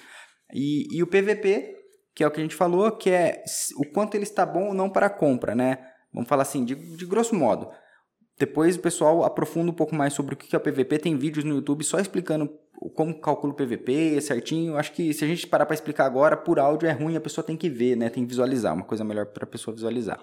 [0.55, 1.75] E, e o PVP,
[2.15, 3.43] que é o que a gente falou, que é
[3.79, 5.79] o quanto ele está bom ou não para a compra, né?
[6.13, 7.69] Vamos falar assim, de, de grosso modo.
[8.42, 10.98] Depois o pessoal aprofunda um pouco mais sobre o que é o PVP.
[10.98, 12.52] Tem vídeos no YouTube só explicando
[12.92, 14.76] como calcula o PVP certinho.
[14.76, 17.44] Acho que se a gente parar para explicar agora, por áudio é ruim, a pessoa
[17.44, 18.11] tem que ver, né?
[18.11, 20.18] Tem que visualizar, uma coisa melhor para a pessoa visualizar.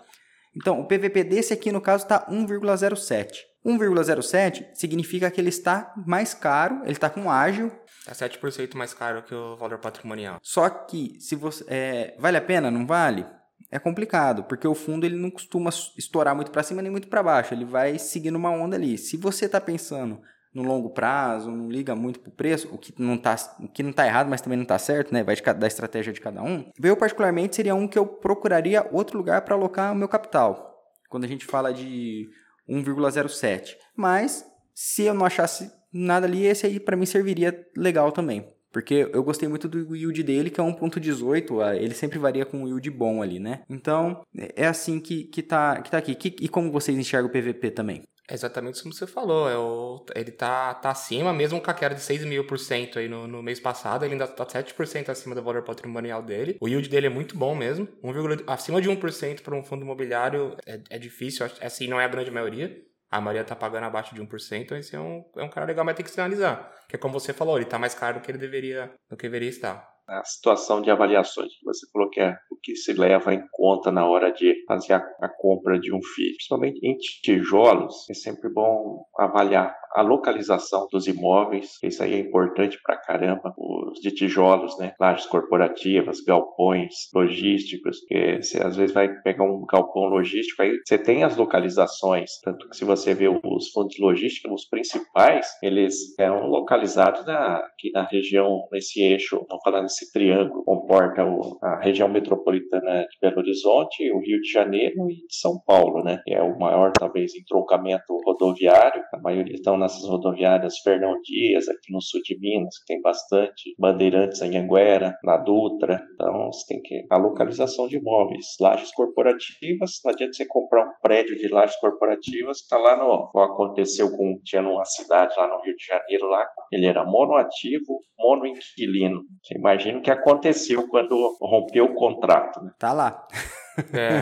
[0.53, 3.29] Então, o PVP desse aqui, no caso, está 1,07.
[3.65, 7.71] 1,07 significa que ele está mais caro, ele está com ágil,
[8.05, 10.39] Tá 7% mais caro que o valor patrimonial.
[10.41, 13.25] só que se você é, vale a pena, não vale?
[13.71, 17.21] É complicado, porque o fundo ele não costuma estourar muito para cima nem muito para
[17.21, 18.97] baixo, ele vai seguindo uma onda ali.
[18.97, 20.19] Se você está pensando
[20.53, 23.93] no longo prazo, não liga muito pro preço, o que não tá, o que não
[23.93, 25.23] tá errado, mas também não tá certo, né?
[25.23, 26.71] Vai de da estratégia de cada um.
[26.81, 30.75] Eu particularmente seria um que eu procuraria outro lugar para alocar o meu capital.
[31.07, 32.29] Quando a gente fala de
[32.67, 33.75] 1,07.
[33.95, 38.47] Mas se eu não achasse nada ali, esse aí para mim serviria legal também.
[38.71, 42.59] Porque eu gostei muito do yield dele, que é 1.18, ah, ele sempre varia com
[42.63, 43.63] um yield bom ali, né?
[43.69, 44.21] Então,
[44.55, 46.13] é assim que, que, tá, que tá aqui.
[46.15, 48.03] Que- e como vocês enxergam o PVP também?
[48.29, 49.49] É exatamente como você falou.
[49.49, 52.99] É o, ele tá, tá acima, mesmo com a queda de 6 mil por cento
[52.99, 56.55] aí no, no mês passado, ele ainda tá 7% acima do valor patrimonial dele.
[56.61, 57.87] O yield dele é muito bom mesmo.
[58.03, 58.11] 1,
[58.45, 62.29] acima de 1% para um fundo imobiliário é, é difícil, assim, não é a grande
[62.29, 62.79] maioria.
[63.11, 65.83] A maioria tá pagando abaixo de 1%, então esse é um, é um cara legal,
[65.83, 66.71] mas tem que sinalizar.
[66.81, 69.49] Porque como você falou, ele tá mais caro do que ele deveria, do que deveria
[69.49, 69.87] estar.
[70.07, 73.91] A situação de avaliações que você falou que é o que se leva em conta
[73.91, 76.31] na hora de fazer a, a compra de um FII.
[76.35, 82.77] Principalmente em tijolos, é sempre bom avaliar a localização dos imóveis, isso aí é importante
[82.83, 83.53] pra caramba.
[83.57, 84.93] Os de tijolos, né?
[84.99, 90.97] Lajes corporativas, galpões logísticos, que você às vezes vai pegar um galpão logístico, aí você
[90.97, 96.47] tem as localizações, tanto que se você vê os fundos logísticos, os principais, eles são
[96.47, 102.07] localizados na, aqui na região, nesse eixo, vamos falar nesse triângulo, comporta o- a região
[102.07, 106.21] metropolitana de Belo Horizonte, o Rio de Janeiro e de São Paulo, né?
[106.25, 109.03] Que é o maior, talvez, entroncamento rodoviário.
[109.13, 113.75] A maioria estão nessas rodoviárias Fernão Dias, aqui no sul de Minas, que tem bastante.
[113.79, 116.01] Bandeirantes, Anhanguera, na Dutra.
[116.13, 117.05] Então, você tem que...
[117.09, 118.45] A localização de imóveis.
[118.59, 123.29] Lajes corporativas, não adianta você comprar um prédio de lajes corporativas, está lá no...
[123.31, 124.39] Como aconteceu com...
[124.43, 129.21] Tinha numa cidade lá no Rio de Janeiro, lá, ele era monoativo, monoinquilino.
[129.41, 132.71] Você imagina o que aconteceu quando rompeu o contrato, né?
[132.77, 133.27] Tá lá.
[133.93, 134.21] É,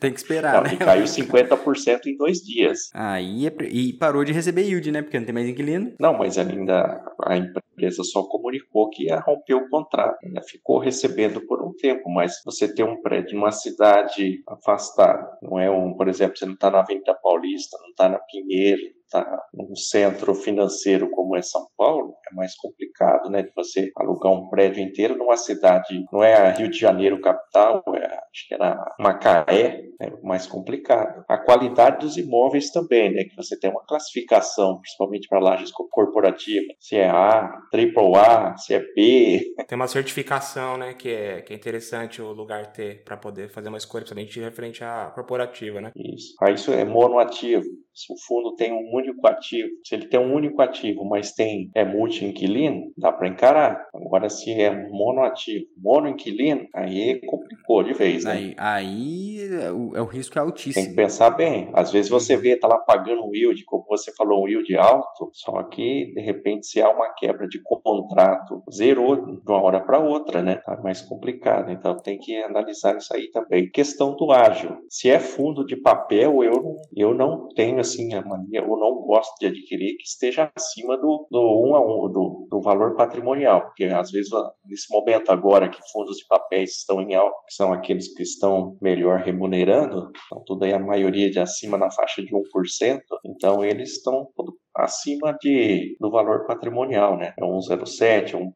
[0.00, 0.76] Tem que esperar, Não, né?
[0.76, 2.90] caiu 50% em dois dias.
[2.94, 5.02] Aí é e parou de receber yield, né?
[5.02, 5.92] Porque não tem mais inquilino.
[5.98, 10.16] Não, mas ainda a empresa só comunicou que ia romper o contrato.
[10.24, 15.58] Ainda ficou recebendo por um tempo, mas você tem um prédio numa cidade afastada, não
[15.58, 19.42] é um, por exemplo, você não está na Avenida Paulista, não está na Pinheiro, está
[19.52, 24.48] num centro financeiro como é São Paulo, é mais complicado, né, de você alugar um
[24.48, 28.94] prédio inteiro numa cidade, não é a Rio de Janeiro capital, é, acho que era
[28.98, 31.24] Macaé, é mais complicado.
[31.28, 35.88] A qualidade dos imóveis também, né, que você tem uma classificação, principalmente para lajes co-
[35.90, 41.42] corporativas, se é A, triple A, se é B, tem uma certificação, né, que é,
[41.42, 45.80] que é interessante o lugar ter para poder fazer uma escolha, principalmente referente à corporativa,
[45.80, 45.90] né?
[45.96, 46.34] Isso.
[46.40, 47.64] Aí isso é monoativo.
[48.00, 51.70] Se o fundo tem um único ativo, se ele tem um único ativo, mas tem
[51.74, 53.88] é multi-inquilino, dá para encarar.
[53.94, 58.32] Agora, se é monoativo, monoinquilino, aí complicou de vez, né?
[58.32, 60.82] Aí, aí o, o, é, o risco é altíssimo.
[60.82, 61.70] Tem que pensar bem.
[61.74, 65.30] Às vezes você vê, tá lá pagando um yield, como você falou, um yield alto,
[65.34, 69.98] só que de repente se há uma quebra de contrato, zerou de uma hora para
[69.98, 70.56] outra, né?
[70.56, 71.70] Tá mais complicado.
[71.70, 73.68] Então tem que analisar isso aí também.
[73.70, 74.78] Questão do ágil.
[74.88, 79.02] Se é fundo de papel, eu não, eu não tenho assim a mania, eu não
[79.02, 83.62] gosto de adquirir que esteja acima do, do um a um, do, do valor patrimonial,
[83.62, 84.30] porque às vezes
[84.64, 88.76] nesse momento agora que fundos de papéis estão em alta, que são aqueles que estão
[88.80, 93.92] melhor remunerando, então tudo aí a maioria de acima na faixa de 1%, então eles
[93.92, 94.28] estão
[94.76, 97.34] acima de, do valor patrimonial, né?
[97.38, 98.52] É 1,07, 1,1,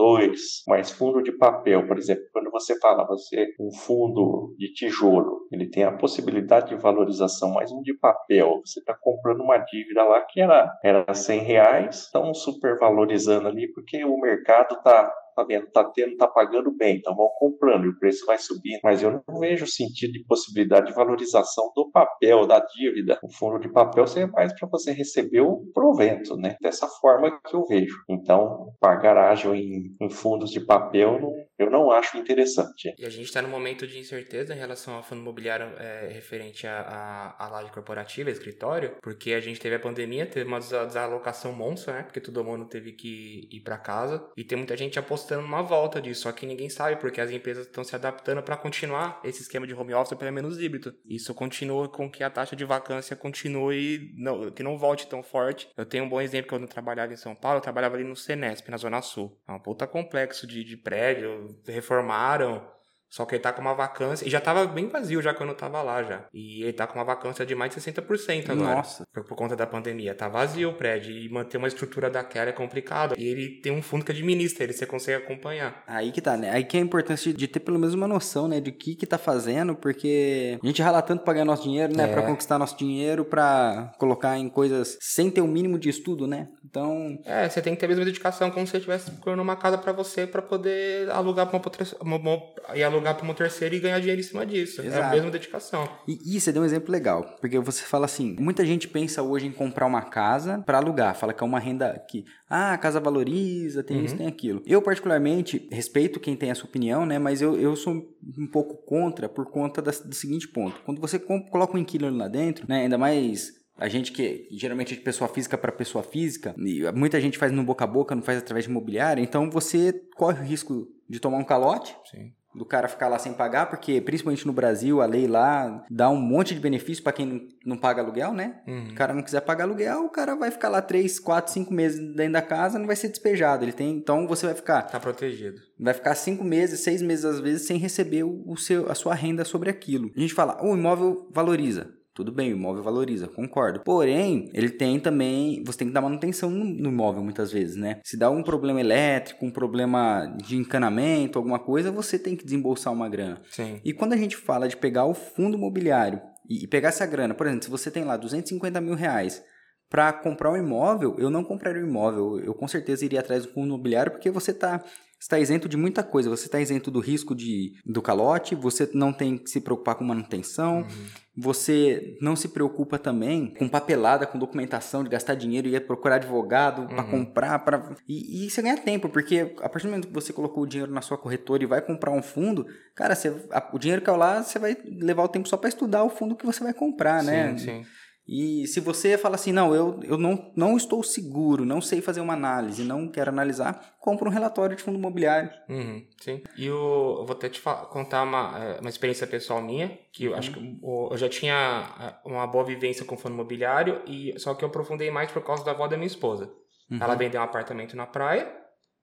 [0.00, 0.34] 1,2,
[0.66, 5.68] mas fundo de papel, por exemplo, quando você fala, você um fundo de tijolo, ele
[5.68, 10.20] tem a possibilidade de valorização, mas um de papel, você está comprando uma dívida lá
[10.22, 15.84] que era, era 100 reais, estão supervalorizando ali porque o mercado está tá vendo, tá
[15.84, 18.80] tendo, tá pagando bem, então vão comprando e o preço vai subindo.
[18.82, 23.18] Mas eu não vejo sentido de possibilidade de valorização do papel, da dívida.
[23.22, 26.56] O fundo de papel seria mais para você receber o provento, né?
[26.60, 27.96] Dessa forma que eu vejo.
[28.08, 32.94] Então, pagar ágil em, em fundos de papel não, eu não acho interessante.
[32.98, 36.66] E a gente está no momento de incerteza em relação ao fundo imobiliário é, referente
[36.66, 41.92] à, à, laje corporativa, escritório, porque a gente teve a pandemia, teve uma desalocação monstra,
[41.92, 42.02] né?
[42.02, 46.00] Porque todo mundo teve que ir para casa e tem muita gente apostando numa volta
[46.00, 49.66] disso, só que ninguém sabe porque as empresas estão se adaptando para continuar esse esquema
[49.66, 50.94] de home office pelo menos híbrido.
[51.04, 55.68] Isso continua com que a taxa de vacância continue, não, que não volte tão forte.
[55.76, 58.16] Eu tenho um bom exemplo quando eu trabalhava em São Paulo, eu trabalhava ali no
[58.16, 59.38] Senesp, na Zona Sul.
[59.46, 62.62] É um puta complexo de, de prédio, reformaram,
[63.10, 64.24] só que ele tá com uma vacância.
[64.24, 66.24] E já tava bem vazio já quando eu tava lá já.
[66.32, 68.76] E ele tá com uma vacância de mais de 60% agora.
[68.76, 69.04] Nossa.
[69.12, 70.14] Por, por, conta da pandemia.
[70.14, 71.12] Tá vazio o prédio.
[71.12, 73.16] E manter uma estrutura daquela é complicado.
[73.18, 75.82] E ele tem um fundo que administra, ele você consegue acompanhar.
[75.88, 76.50] Aí que tá, né?
[76.50, 78.60] Aí que é a importância de ter pelo menos uma noção, né?
[78.60, 82.04] De que que tá fazendo, porque a gente rala tanto pra ganhar nosso dinheiro, né?
[82.04, 82.12] É.
[82.12, 86.28] Pra conquistar nosso dinheiro, pra colocar em coisas sem ter o um mínimo de estudo,
[86.28, 86.48] né?
[86.64, 87.18] Então.
[87.24, 89.76] É, você tem que ter a mesma dedicação como se você estivesse procurando uma casa
[89.76, 92.42] para você para poder alugar pra uma, uma, uma,
[92.74, 94.82] e alugar alugar para uma terceira e ganhar dinheiro em cima disso.
[94.82, 95.02] Exato.
[95.02, 95.88] É a mesma dedicação.
[96.06, 99.46] E, e você deu um exemplo legal, porque você fala assim, muita gente pensa hoje
[99.46, 103.00] em comprar uma casa para alugar, fala que é uma renda que, ah, a casa
[103.00, 104.04] valoriza, tem uhum.
[104.04, 104.62] isso, tem aquilo.
[104.66, 109.28] Eu particularmente respeito quem tem essa opinião, né, mas eu, eu sou um pouco contra
[109.28, 110.80] por conta da, do seguinte ponto.
[110.84, 114.96] Quando você coloca um inquilino lá dentro, né, ainda mais a gente que geralmente é
[114.96, 116.54] de pessoa física para pessoa física,
[116.94, 120.40] muita gente faz no boca a boca, não faz através de imobiliária, então você corre
[120.40, 121.96] o risco de tomar um calote.
[122.10, 126.10] Sim do cara ficar lá sem pagar, porque principalmente no Brasil a lei lá dá
[126.10, 128.60] um monte de benefício para quem não, paga aluguel, né?
[128.66, 128.88] Uhum.
[128.90, 131.98] O cara não quiser pagar aluguel, o cara vai ficar lá 3, 4, 5 meses
[132.14, 133.64] dentro da casa, não vai ser despejado.
[133.64, 135.60] Ele tem, então você vai ficar tá protegido.
[135.78, 139.14] Vai ficar 5 meses, 6 meses às vezes sem receber o, o seu a sua
[139.14, 140.10] renda sobre aquilo.
[140.16, 141.99] A gente fala, o imóvel valoriza.
[142.14, 143.80] Tudo bem, o imóvel valoriza, concordo.
[143.80, 145.62] Porém, ele tem também.
[145.64, 148.00] Você tem que dar manutenção no, imóvel muitas vezes, né?
[148.04, 152.92] Se dá um problema elétrico, um problema de encanamento, alguma coisa, você tem que desembolsar
[152.92, 153.40] uma grana.
[153.50, 153.80] Sim.
[153.84, 157.32] E quando a gente fala de pegar o fundo imobiliário e, e pegar essa grana,
[157.32, 159.42] por exemplo, se você tem lá 250 mil reais
[159.88, 162.40] para comprar um imóvel, eu não compraria um imóvel.
[162.40, 164.84] Eu com certeza iria atrás do fundo imobiliário porque você está
[165.20, 166.30] está isento de muita coisa.
[166.30, 170.04] Você está isento do risco de, do calote, você não tem que se preocupar com
[170.04, 171.06] manutenção, uhum.
[171.40, 176.16] Você não se preocupa também com papelada, com documentação, de gastar dinheiro e ir procurar
[176.16, 176.88] advogado uhum.
[176.88, 177.58] para comprar.
[177.60, 177.96] Pra...
[178.06, 180.92] E, e você ganha tempo, porque a partir do momento que você colocou o dinheiro
[180.92, 184.12] na sua corretora e vai comprar um fundo, cara, você, a, o dinheiro que é
[184.12, 187.22] lá, você vai levar o tempo só para estudar o fundo que você vai comprar,
[187.22, 187.56] né?
[187.58, 187.84] sim, né?
[187.84, 187.86] Sim.
[188.32, 192.20] E se você fala assim, não, eu, eu não, não estou seguro, não sei fazer
[192.20, 195.50] uma análise, não quero analisar, compra um relatório de fundo imobiliário.
[195.68, 196.40] Uhum, sim.
[196.56, 200.30] E eu, eu vou até te contar uma, é, uma experiência pessoal minha, que eu
[200.30, 200.38] uhum.
[200.38, 204.62] acho que eu já tinha é, uma boa vivência com fundo imobiliário, e só que
[204.62, 206.48] eu aprofundei mais por causa da avó da minha esposa.
[206.88, 206.98] Uhum.
[207.00, 208.48] Ela vendeu um apartamento na praia,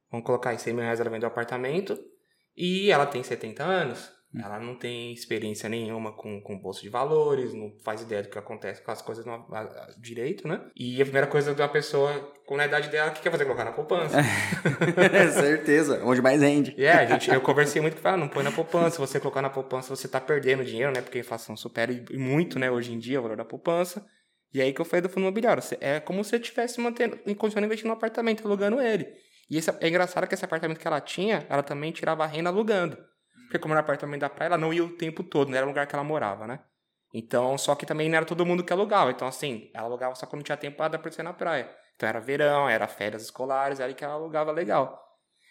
[0.10, 2.00] vamos colocar em 100 mil reais ela vendeu um apartamento,
[2.56, 4.10] e ela tem 70 anos.
[4.36, 8.38] Ela não tem experiência nenhuma com, com bolsa de valores, não faz ideia do que
[8.38, 10.62] acontece com as coisas no, a, a, direito, né?
[10.76, 13.46] E a primeira coisa da pessoa, com a idade dela, o que quer fazer?
[13.46, 14.18] Colocar na poupança.
[14.20, 16.76] É, certeza, onde mais rende.
[16.78, 18.92] É, yeah, gente, eu conversei muito com ela, não põe na poupança.
[18.92, 21.02] Se você colocar na poupança, você tá perdendo dinheiro, né?
[21.02, 24.06] Porque a inflação supera muito, né, hoje em dia, o valor da poupança.
[24.54, 25.63] E aí que eu falei do fundo imobiliário.
[25.80, 29.08] É como se você estivesse mantendo, continuando investindo no apartamento, alugando ele.
[29.50, 32.50] E esse, é engraçado que esse apartamento que ela tinha, ela também tirava a renda
[32.50, 32.98] alugando.
[33.48, 35.70] Porque como era apartamento da praia, ela não ia o tempo todo, não era o
[35.70, 36.60] lugar que ela morava, né?
[37.14, 39.10] Então, só que também não era todo mundo que alugava.
[39.10, 41.70] Então, assim, ela alugava só quando tinha tempo para ser na praia.
[41.96, 45.02] Então, era verão, era férias escolares, era que ela alugava legal.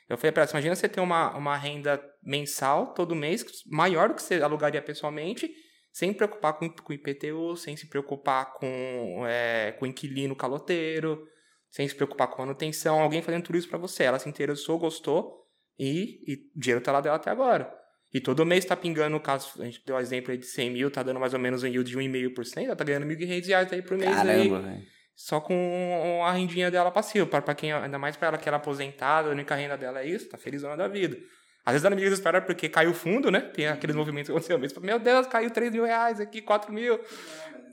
[0.08, 4.14] Eu falei para ela, imagina você ter uma, uma renda mensal todo mês, maior do
[4.14, 5.50] que você alugaria pessoalmente,
[5.90, 11.26] sem preocupar com, com IPTU, sem se preocupar com, é, com inquilino caloteiro,
[11.70, 14.04] sem se preocupar com manutenção, alguém fazendo tudo isso para você.
[14.04, 15.46] Ela se interessou, gostou
[15.78, 17.85] e, e o dinheiro tá lá dela até agora.
[18.14, 20.90] E todo mês tá pingando, caso a gente deu o exemplo aí de 100 mil,
[20.90, 23.82] tá dando mais ou menos um yield de 1,5%, ela tá ganhando 1.500 reais aí
[23.82, 24.82] por mês Caramba, velho.
[25.14, 27.26] Só com a rendinha dela passiva.
[27.26, 30.28] Para quem, ainda mais para ela que era aposentada, a única renda dela é isso,
[30.28, 31.16] tá felizona da vida.
[31.64, 33.40] Às vezes ela me desespera porque caiu o fundo, né?
[33.40, 34.80] Tem aqueles movimentos que aconteceu mesmo.
[34.82, 37.00] Meu Deus, caiu 3 mil reais aqui, 4 mil.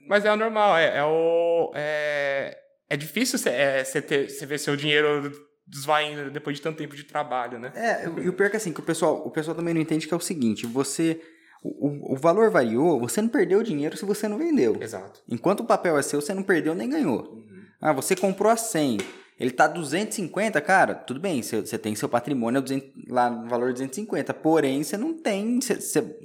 [0.07, 1.71] Mas é o normal, é, é o.
[1.75, 2.57] É,
[2.89, 5.31] é difícil você é, ter, ver seu dinheiro
[5.73, 7.71] desvaindo depois de tanto tempo de trabalho, né?
[7.75, 10.07] É, e o pior é que assim, que o pessoal, o pessoal também não entende
[10.07, 11.19] que é o seguinte, você.
[11.63, 14.77] O, o valor variou, você não perdeu dinheiro se você não vendeu.
[14.81, 15.21] Exato.
[15.29, 17.23] Enquanto o papel é seu, você não perdeu nem ganhou.
[17.31, 17.63] Uhum.
[17.79, 18.97] Ah, você comprou a 100,
[19.39, 23.67] ele tá 250, cara, tudo bem, você, você tem seu patrimônio 200, lá no valor
[23.67, 26.17] de 250, porém você não tem, você, você,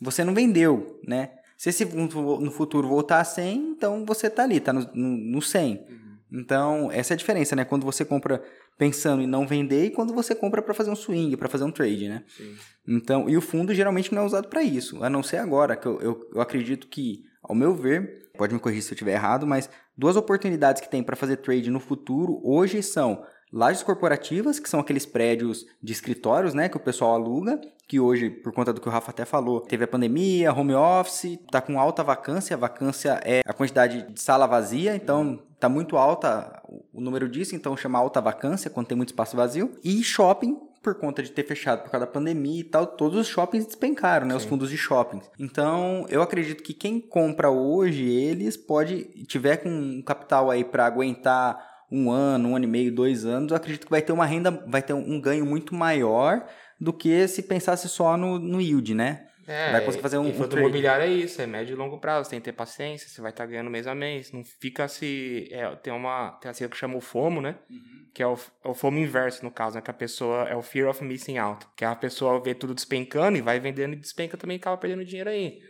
[0.00, 1.30] você não vendeu, né?
[1.56, 5.42] Se esse no futuro voltar a 100, então você tá ali, tá no, no, no
[5.42, 5.72] 100.
[5.72, 6.05] Uhum.
[6.36, 7.64] Então, essa é a diferença, né?
[7.64, 8.42] Quando você compra
[8.78, 11.70] pensando em não vender e quando você compra para fazer um swing, para fazer um
[11.70, 12.24] trade, né?
[12.28, 12.54] Sim.
[12.86, 15.86] Então, e o fundo geralmente não é usado para isso, a não ser agora, que
[15.86, 19.46] eu, eu, eu acredito que, ao meu ver, pode me corrigir se eu estiver errado,
[19.46, 24.68] mas duas oportunidades que tem para fazer trade no futuro hoje são lajes corporativas, que
[24.68, 28.80] são aqueles prédios de escritórios, né, que o pessoal aluga, que hoje, por conta do
[28.80, 33.20] que o Rafa até falou, teve a pandemia, home office, tá com alta vacância, vacância
[33.24, 36.60] é a quantidade de sala vazia, então tá muito alta
[36.92, 40.96] o número disso, então chama alta vacância quando tem muito espaço vazio, e shopping, por
[40.96, 44.32] conta de ter fechado por causa da pandemia e tal, todos os shoppings despencaram, né?
[44.34, 44.38] Sim.
[44.38, 45.28] Os fundos de shoppings.
[45.38, 50.86] Então, eu acredito que quem compra hoje eles pode, tiver com um capital aí para
[50.86, 51.58] aguentar
[51.90, 54.50] um ano, um ano e meio, dois anos, eu acredito que vai ter uma renda,
[54.66, 56.44] vai ter um ganho muito maior
[56.80, 59.26] do que se pensasse só no, no yield, né?
[59.46, 60.28] É, vai conseguir fazer um.
[60.28, 62.52] E fundo um imobiliário é isso, é médio e longo prazo, você tem que ter
[62.52, 64.32] paciência, você vai estar tá ganhando mês a mês.
[64.32, 65.48] Não fica se.
[65.52, 66.32] É, tem uma.
[66.40, 67.56] Tem assim que chama o FOMO, né?
[67.70, 68.06] Uhum.
[68.12, 68.34] Que é o,
[68.64, 69.82] é o FOMO inverso, no caso, né?
[69.82, 70.48] Que a pessoa.
[70.48, 71.64] É o Fear of Missing Out.
[71.76, 75.30] Que a pessoa vê tudo despencando e vai vendendo e despenca também acaba perdendo dinheiro
[75.30, 75.60] aí.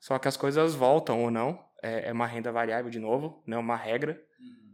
[0.00, 1.62] Só que as coisas voltam ou não.
[1.82, 4.18] É, é uma renda variável de novo, não é uma regra.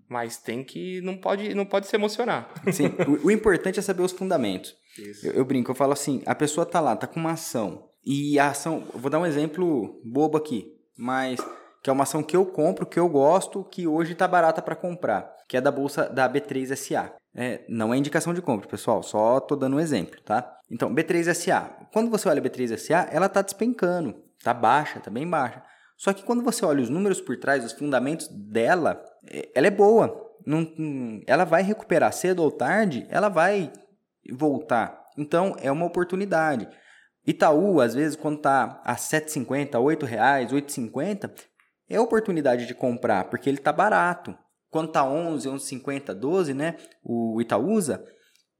[0.08, 1.00] Mas tem que.
[1.00, 2.48] Não pode, não pode se emocionar.
[2.72, 4.76] Sim, o, o importante é saber os fundamentos.
[5.22, 7.88] Eu, eu, brinco, eu falo assim: a pessoa tá lá, tá com uma ação.
[8.04, 8.84] E a ação.
[8.94, 11.40] Vou dar um exemplo bobo aqui, mas.
[11.82, 14.76] Que é uma ação que eu compro, que eu gosto, que hoje tá barata para
[14.76, 15.34] comprar.
[15.48, 17.12] Que é da bolsa da B3SA.
[17.34, 20.58] É, não é indicação de compra, pessoal, só tô dando um exemplo, tá?
[20.70, 21.88] Então, B3SA.
[21.92, 25.62] Quando você olha a B3SA, ela tá despencando, tá baixa, tá bem baixa.
[25.96, 29.70] Só que quando você olha os números por trás, os fundamentos dela, é, ela é
[29.70, 30.30] boa.
[30.44, 30.68] Não,
[31.26, 33.72] ela vai recuperar cedo ou tarde, ela vai
[34.30, 35.02] voltar.
[35.16, 36.68] Então é uma oportunidade.
[37.26, 41.30] Itaú, às vezes, quando está a 7,50, 8 reais, 8,50,
[41.88, 44.36] é oportunidade de comprar, porque ele está barato.
[44.70, 46.76] Quando está 11, 11,50, 12, né?
[47.04, 48.04] O Itaúsa,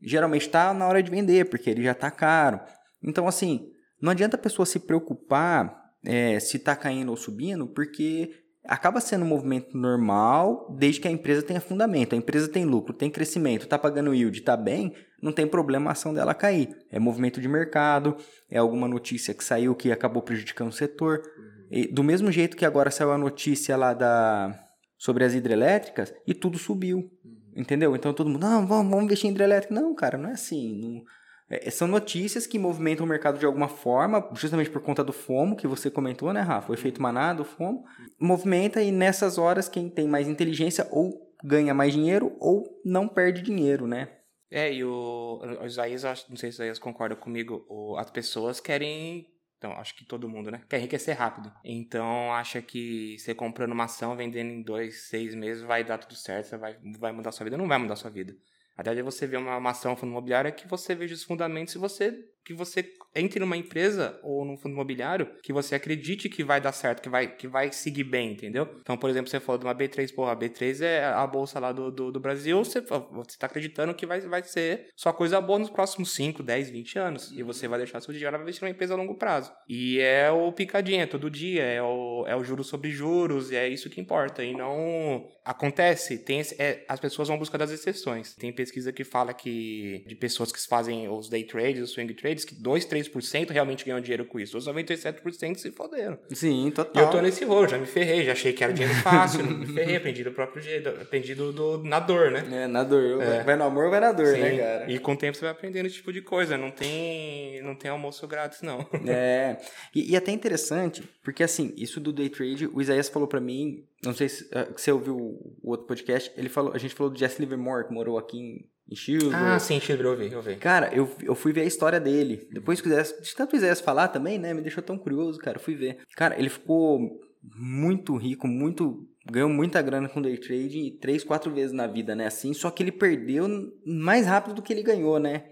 [0.01, 2.61] geralmente está na hora de vender, porque ele já está caro.
[3.03, 3.69] Então, assim,
[4.01, 8.31] não adianta a pessoa se preocupar é, se está caindo ou subindo, porque
[8.65, 12.15] acaba sendo um movimento normal desde que a empresa tenha fundamento.
[12.15, 15.93] A empresa tem lucro, tem crescimento, está pagando yield, está bem, não tem problema a
[15.93, 16.77] ação dela cair.
[16.91, 18.17] É movimento de mercado,
[18.51, 21.23] é alguma notícia que saiu que acabou prejudicando o setor.
[21.71, 24.59] E, do mesmo jeito que agora saiu a notícia lá da
[24.99, 27.11] sobre as hidrelétricas e tudo subiu.
[27.55, 27.95] Entendeu?
[27.95, 29.75] Então todo mundo, não, vamos, vamos investir em hidrelétrica.
[29.75, 30.81] Não, cara, não é assim.
[30.81, 31.03] Não,
[31.51, 35.55] é, são notícias que movimentam o mercado de alguma forma, justamente por conta do FOMO,
[35.55, 36.73] que você comentou, né, Rafa?
[36.73, 37.85] O efeito manada, o FOMO.
[38.19, 43.43] Movimenta e nessas horas quem tem mais inteligência ou ganha mais dinheiro ou não perde
[43.43, 44.09] dinheiro, né?
[44.53, 48.61] É, e o, o Isaías, não sei se o Isaías concorda comigo, o, as pessoas
[48.61, 49.27] querem
[49.63, 50.61] então, acho que todo mundo, né?
[50.69, 51.53] Quer enriquecer rápido.
[51.63, 56.17] Então, acha que você comprando uma ação, vendendo em dois, seis meses, vai dar tudo
[56.17, 57.57] certo, você vai, vai mudar sua vida.
[57.57, 58.37] Não vai mudar sua vida.
[58.77, 61.79] Até você ver uma, uma ação fundo imobiliário é que você veja os fundamentos e
[61.79, 62.11] você
[62.45, 66.73] que você entre numa empresa ou num fundo imobiliário que você acredite que vai dar
[66.73, 68.69] certo, que vai, que vai seguir bem, entendeu?
[68.81, 71.73] Então, por exemplo, você falou de uma B3, porra, a B3 é a bolsa lá
[71.73, 75.59] do, do, do Brasil, você, você tá acreditando que vai, vai ser só coisa boa
[75.59, 77.33] nos próximos 5, 10, 20 anos.
[77.33, 79.53] E você vai deixar seu dinheiro investir numa empresa a longo prazo.
[79.69, 83.69] E é o picadinha todo dia, é o, é o juros sobre juros, e é
[83.69, 84.43] isso que importa.
[84.43, 88.35] E não acontece, tem é, as pessoas vão buscar das exceções.
[88.35, 92.32] Tem pesquisa que fala que de pessoas que fazem os day trades, os swing trades,
[92.45, 94.57] que 2, 3% realmente ganham dinheiro com isso.
[94.57, 96.19] Os 97% se foderam.
[96.33, 97.05] Sim, E total.
[97.05, 99.97] eu tô nesse rolo, já me ferrei, já achei que era dinheiro fácil, me ferrei,
[99.97, 102.45] aprendi do próprio jeito, aprendi do, do- na dor, né?
[102.65, 103.19] É, na dor.
[103.45, 104.91] Vai no amor, vai na dor, né, Sim, cara?
[104.93, 106.57] E com o tempo você vai aprendendo esse tipo de coisa.
[106.57, 108.87] Não tem, não tem almoço grátis, não.
[109.07, 109.59] É,
[109.95, 113.85] e, e até interessante, porque assim, isso do day trade, o Isaías falou pra mim,
[114.05, 117.13] não sei se eh, você ouviu o, o outro podcast, ele falou, a gente falou
[117.13, 118.65] do Jesse Livermore, que morou aqui em,
[118.97, 119.35] Chilvers.
[119.35, 120.57] Ah, sim, Chile, eu vi, eu vi.
[120.57, 122.49] Cara, eu, eu fui ver a história dele.
[122.51, 124.53] Depois que quisesse, de tanto quisesse falar também, né?
[124.53, 125.57] Me deixou tão curioso, cara.
[125.57, 125.99] Eu fui ver.
[126.17, 127.21] Cara, ele ficou
[127.57, 129.09] muito rico, muito.
[129.31, 132.27] Ganhou muita grana com day trade três, quatro vezes na vida, né?
[132.27, 133.47] Assim, só que ele perdeu
[133.87, 135.45] mais rápido do que ele ganhou, né?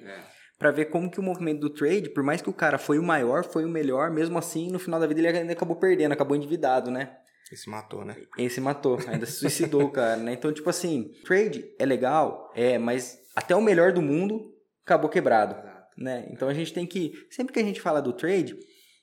[0.58, 3.02] Pra ver como que o movimento do trade, por mais que o cara foi o
[3.02, 6.36] maior, foi o melhor, mesmo assim, no final da vida ele ainda acabou perdendo, acabou
[6.36, 7.16] endividado, né?
[7.50, 8.16] Esse matou, né?
[8.38, 10.34] Esse matou, ainda se suicidou, cara, né?
[10.34, 14.52] Então, tipo assim, trade é legal, é, mas até o melhor do mundo
[14.84, 15.56] acabou quebrado,
[15.96, 16.28] né?
[16.30, 18.56] Então a gente tem que, sempre que a gente fala do trade,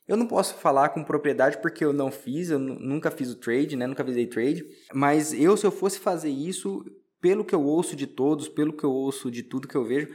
[0.07, 3.39] eu não posso falar com propriedade porque eu não fiz, eu nu- nunca fiz o
[3.39, 3.85] trade, né?
[3.87, 6.83] Nunca visei trade, mas eu, se eu fosse fazer isso,
[7.19, 10.07] pelo que eu ouço de todos, pelo que eu ouço de tudo que eu vejo,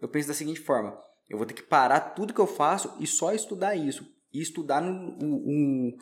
[0.00, 0.96] eu penso da seguinte forma:
[1.28, 4.06] eu vou ter que parar tudo que eu faço e só estudar isso.
[4.32, 5.92] E estudar no, o,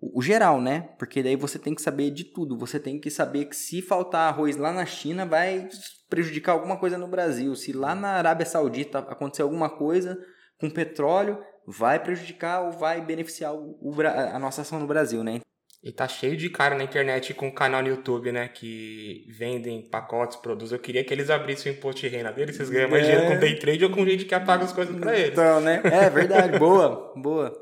[0.00, 0.94] o, o geral, né?
[0.98, 2.56] Porque daí você tem que saber de tudo.
[2.56, 5.68] Você tem que saber que se faltar arroz lá na China, vai
[6.12, 7.56] prejudicar alguma coisa no Brasil.
[7.56, 10.18] Se lá na Arábia Saudita acontecer alguma coisa
[10.60, 15.40] com petróleo, vai prejudicar ou vai beneficiar o, o a nossa ação no Brasil, né?
[15.82, 18.46] E tá cheio de cara na internet com canal no YouTube, né?
[18.46, 20.76] Que vendem pacotes, produzem.
[20.76, 22.56] Eu queria que eles abrissem o imposto de renda deles.
[22.56, 23.10] Vocês ganham mais É.
[23.10, 25.30] dinheiro com day trade ou com gente que apaga as coisas pra eles.
[25.30, 25.80] Então, né?
[25.82, 27.58] É verdade, boa, boa.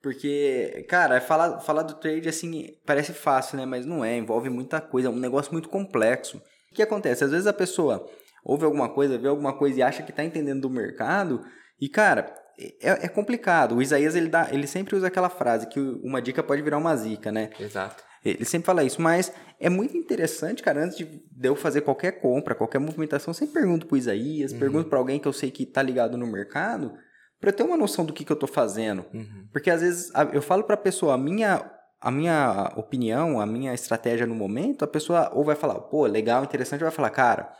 [0.00, 3.66] Porque, cara, falar, falar do trade assim parece fácil, né?
[3.66, 6.40] Mas não é, envolve muita coisa, é um negócio muito complexo.
[6.78, 7.24] O que acontece?
[7.24, 8.08] Às vezes a pessoa
[8.44, 11.44] ouve alguma coisa, vê alguma coisa e acha que tá entendendo do mercado,
[11.80, 12.32] e, cara,
[12.80, 13.74] é, é complicado.
[13.74, 16.94] O Isaías ele, dá, ele sempre usa aquela frase que uma dica pode virar uma
[16.96, 17.50] zica, né?
[17.58, 18.04] Exato.
[18.24, 22.54] Ele sempre fala isso, mas é muito interessante, cara, antes de eu fazer qualquer compra,
[22.54, 26.16] qualquer movimentação, sempre pergunto pro Isaías, pergunto pra alguém que eu sei que tá ligado
[26.16, 26.92] no mercado,
[27.40, 29.04] pra eu ter uma noção do que, que eu tô fazendo.
[29.14, 29.48] Uhum.
[29.52, 31.64] Porque às vezes eu falo pra pessoa, a minha,
[32.00, 36.44] a minha opinião, a minha estratégia no momento, a pessoa ou vai falar, pô, legal,
[36.44, 37.52] interessante, ou vai falar, cara,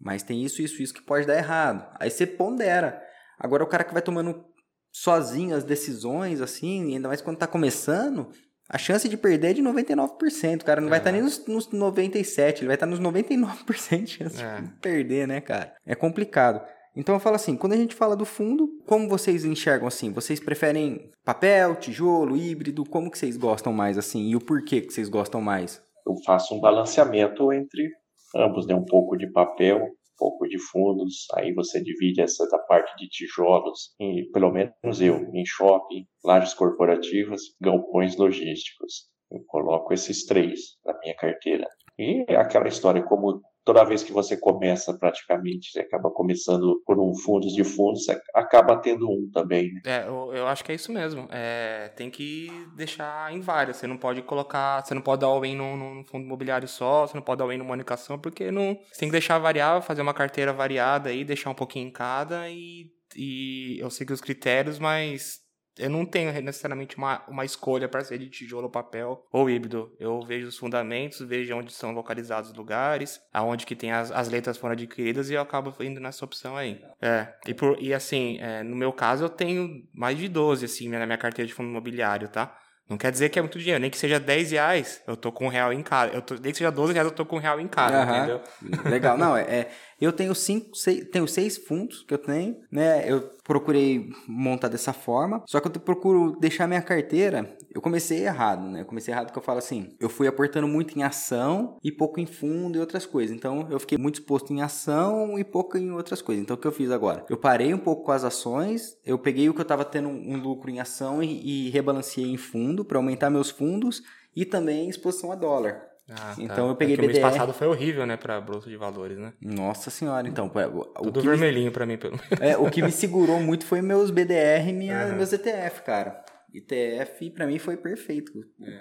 [0.00, 1.86] mas tem isso, isso, isso que pode dar errado.
[2.00, 3.00] Aí você pondera.
[3.38, 4.44] Agora o cara que vai tomando
[4.92, 8.30] sozinho as decisões, assim, ainda mais quando tá começando,
[8.68, 10.62] a chance de perder é de 99%.
[10.62, 14.10] O cara não vai estar nem nos, nos 97%, ele vai estar nos 99% de
[14.10, 14.60] chance É.
[14.60, 15.74] de perder, né, cara?
[15.86, 16.64] É complicado.
[16.96, 20.12] Então eu falo assim, quando a gente fala do fundo, como vocês enxergam assim?
[20.12, 22.84] Vocês preferem papel, tijolo, híbrido?
[22.84, 24.28] Como que vocês gostam mais assim?
[24.28, 25.82] E o porquê que vocês gostam mais?
[26.06, 27.90] eu faço um balanceamento entre
[28.36, 28.74] ambos, né?
[28.74, 33.08] Um pouco de papel, um pouco de fundos, aí você divide essa da parte de
[33.08, 39.08] tijolos, em, pelo menos eu, em shopping, lajes corporativas, galpões logísticos.
[39.30, 41.66] Eu coloco esses três na minha carteira.
[41.98, 47.00] E é aquela história, como toda vez que você começa praticamente, você acaba começando por
[47.00, 49.80] um fundos de fundos, você acaba tendo um também, né?
[49.86, 51.26] É, eu, eu acho que é isso mesmo.
[51.30, 53.78] É, tem que deixar em várias.
[53.78, 54.84] Você não pode colocar.
[54.84, 57.58] Você não pode dar all-in num, num fundo imobiliário só, você não pode dar all-in
[57.58, 58.74] numa unicação, porque não.
[58.92, 62.48] Você tem que deixar variável, fazer uma carteira variada aí, deixar um pouquinho em cada
[62.50, 65.43] e, e eu sigo os critérios, mas.
[65.78, 69.92] Eu não tenho necessariamente uma, uma escolha para ser de tijolo, papel ou híbrido.
[69.98, 74.28] Eu vejo os fundamentos, vejo onde são localizados os lugares, aonde que tem as, as
[74.28, 76.80] letras foram adquiridas e eu acabo indo nessa opção aí.
[77.02, 80.88] É, e, por, e assim, é, no meu caso eu tenho mais de 12, assim,
[80.88, 82.56] na minha carteira de fundo imobiliário, tá?
[82.88, 85.46] Não quer dizer que é muito dinheiro, nem que seja 10 reais, eu tô com
[85.46, 86.12] um real em cada.
[86.12, 88.16] Eu tô, nem que seja 12 reais, eu tô com um real em cada, Aham.
[88.18, 88.42] entendeu?
[88.84, 89.70] Legal, não, é, é-
[90.04, 93.10] eu tenho cinco, seis, tenho seis fundos que eu tenho, né?
[93.10, 97.56] Eu procurei montar dessa forma, só que eu procuro deixar minha carteira.
[97.74, 98.82] Eu comecei errado, né?
[98.82, 102.20] Eu comecei errado porque eu falo assim, eu fui aportando muito em ação e pouco
[102.20, 103.36] em fundo e outras coisas.
[103.36, 106.42] Então eu fiquei muito exposto em ação e pouco em outras coisas.
[106.42, 107.24] Então o que eu fiz agora?
[107.28, 110.36] Eu parei um pouco com as ações, eu peguei o que eu tava tendo um
[110.36, 114.02] lucro em ação e, e rebalanceei em fundo para aumentar meus fundos
[114.34, 115.93] e também exposição a dólar.
[116.10, 118.76] Ah, Então eu É peguei que o mês passado foi horrível, né, pra Bolsa de
[118.76, 119.32] Valores, né?
[119.40, 122.82] Nossa senhora, então, pô, o, Tudo que me, vermelhinho pra mim, pelo é, o que
[122.82, 125.16] me segurou muito foi meus BDR e minha, Aham.
[125.16, 126.22] meus ETF, cara.
[126.52, 128.32] ETF pra mim foi perfeito,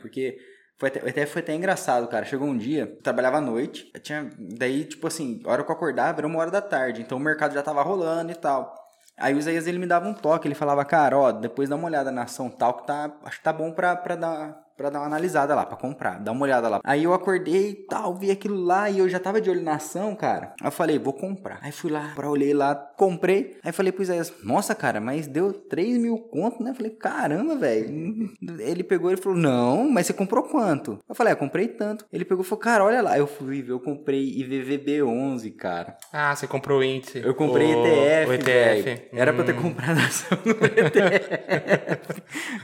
[0.02, 0.38] porque
[0.78, 2.26] foi até, o ETF foi até engraçado, cara.
[2.26, 6.20] Chegou um dia, trabalhava à noite, tinha, daí, tipo assim, a hora que eu acordava
[6.20, 8.76] era uma hora da tarde, então o mercado já tava rolando e tal.
[9.18, 11.86] Aí o Isaías ele me dava um toque, ele falava, cara, ó, depois dá uma
[11.88, 15.00] olhada na ação tal que tá, acho que tá bom pra, pra dar pra dar
[15.00, 16.82] uma analisada lá, pra comprar, dar uma olhada lá.
[16.84, 19.76] Aí eu acordei e tal, vi aquilo lá e eu já tava de olho na
[19.76, 20.54] ação, cara.
[20.62, 21.60] Aí eu falei, vou comprar.
[21.62, 23.58] Aí fui lá, pra olhei lá, comprei.
[23.64, 26.72] Aí falei pro Isaías, nossa, cara, mas deu 3 mil conto, né?
[26.72, 28.32] Eu falei, caramba, velho.
[28.60, 31.00] Ele pegou e falou, não, mas você comprou quanto?
[31.08, 32.06] Eu falei, ah, comprei tanto.
[32.12, 33.18] Ele pegou e falou, cara, olha lá.
[33.18, 35.98] Eu fui ver, eu comprei IVVB11, cara.
[36.12, 37.20] Ah, você comprou o índice.
[37.24, 39.10] Eu comprei o, ETF, o ETF.
[39.14, 39.36] Era hum.
[39.36, 41.30] pra eu ter comprado ação no ETF.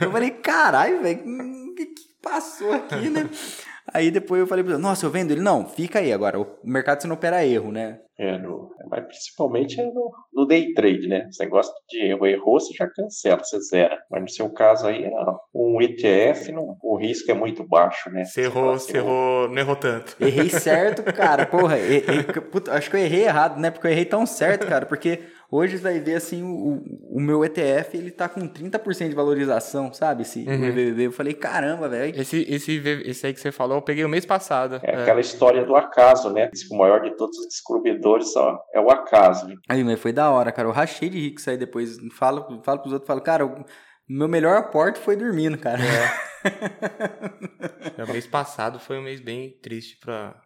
[0.00, 1.22] eu falei, caralho, velho,
[1.86, 3.28] que, que passou aqui, né?
[3.92, 5.40] Aí depois eu falei pra ele, nossa, eu vendo ele.
[5.40, 6.38] Não, fica aí agora.
[6.38, 7.98] O mercado você não opera erro, né?
[8.16, 11.26] É, no, mas principalmente é no, no day trade, né?
[11.30, 12.26] Você gosta de erro.
[12.26, 13.98] Errou, você já cancela, você zera.
[14.10, 15.10] Mas no seu caso aí,
[15.54, 18.24] um ETF, não, o risco é muito baixo, né?
[18.24, 20.16] Você errou, você errou, não errou tanto.
[20.20, 21.46] Errei certo, cara.
[21.46, 23.70] Porra, errei, puta, acho que eu errei errado, né?
[23.70, 24.86] Porque eu errei tão certo, cara.
[24.86, 25.20] Porque
[25.52, 26.80] Hoje você vai ver assim, o,
[27.10, 30.22] o meu ETF, ele tá com 30% de valorização, sabe?
[30.22, 30.70] Esse uhum.
[30.70, 31.06] VVV.
[31.06, 32.20] Eu falei, caramba, velho.
[32.20, 34.80] Esse, esse, esse aí que você falou, eu peguei o mês passado.
[34.82, 35.02] É, é.
[35.02, 36.50] aquela história do acaso, né?
[36.70, 39.48] O maior de todos os descobridores ó, é o acaso.
[39.48, 39.56] Né?
[39.68, 40.68] Aí, mas foi da hora, cara.
[40.68, 41.96] Eu rachei de rico isso aí depois.
[42.12, 43.64] Falo, falo pros outros, falo, cara, o
[44.08, 45.80] meu melhor aporte foi dormindo, cara.
[45.82, 46.30] É.
[48.08, 50.40] o mês passado foi um mês bem triste pra,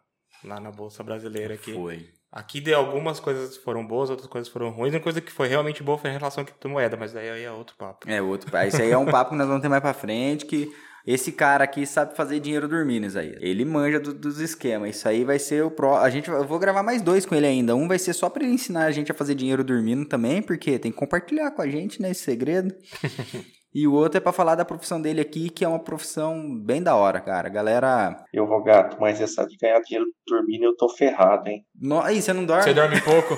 [0.45, 1.75] lá na Bolsa Brasileira aqui.
[1.75, 2.09] Foi.
[2.35, 4.93] Aqui de algumas coisas foram boas, outras coisas foram ruins.
[4.93, 7.53] Uma coisa que foi realmente boa foi em relação à criptomoeda, mas daí aí é
[7.53, 8.11] outro papo.
[8.11, 8.66] É outro papo.
[8.66, 10.68] Isso aí é um papo que nós vamos ter mais pra frente, que
[11.07, 13.37] esse cara aqui sabe fazer dinheiro dormindo, isso aí.
[13.39, 14.97] Ele manja do, dos esquemas.
[14.97, 15.95] Isso aí vai ser o pro.
[15.95, 17.76] A gente, eu vou gravar mais dois com ele ainda.
[17.76, 20.76] Um vai ser só para ele ensinar a gente a fazer dinheiro dormindo também, porque
[20.76, 22.74] tem que compartilhar com a gente, né, esse segredo.
[23.75, 26.81] E o outro é para falar da profissão dele aqui, que é uma profissão bem
[26.81, 27.49] da hora, cara.
[27.49, 28.25] Galera.
[28.33, 31.66] Eu vou gato, mas essa de ganhar dinheiro dormindo eu tô ferrado, hein?
[31.75, 32.01] No...
[32.01, 32.62] Aí, você não dorme?
[32.62, 33.37] Você dorme pouco?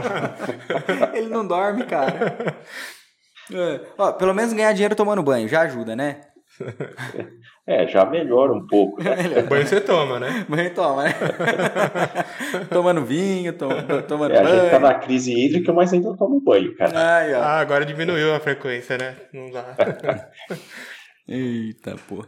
[1.12, 2.56] Ele não dorme, cara.
[3.52, 3.80] É.
[3.98, 6.20] Ó, pelo menos ganhar dinheiro tomando banho já ajuda, né?
[7.70, 9.00] É, já melhora um pouco.
[9.00, 9.14] Né?
[9.48, 10.44] banho você toma, né?
[10.50, 11.14] Banho toma, né?
[12.68, 13.68] tomando vinho, tom,
[14.08, 14.56] tomando é, banho.
[14.56, 16.92] A gente tá na crise hídrica, mas ainda toma banho, cara.
[16.98, 19.14] Ai, ah, agora diminuiu a frequência, né?
[19.32, 19.76] Não dá.
[21.28, 22.26] Eita, pô.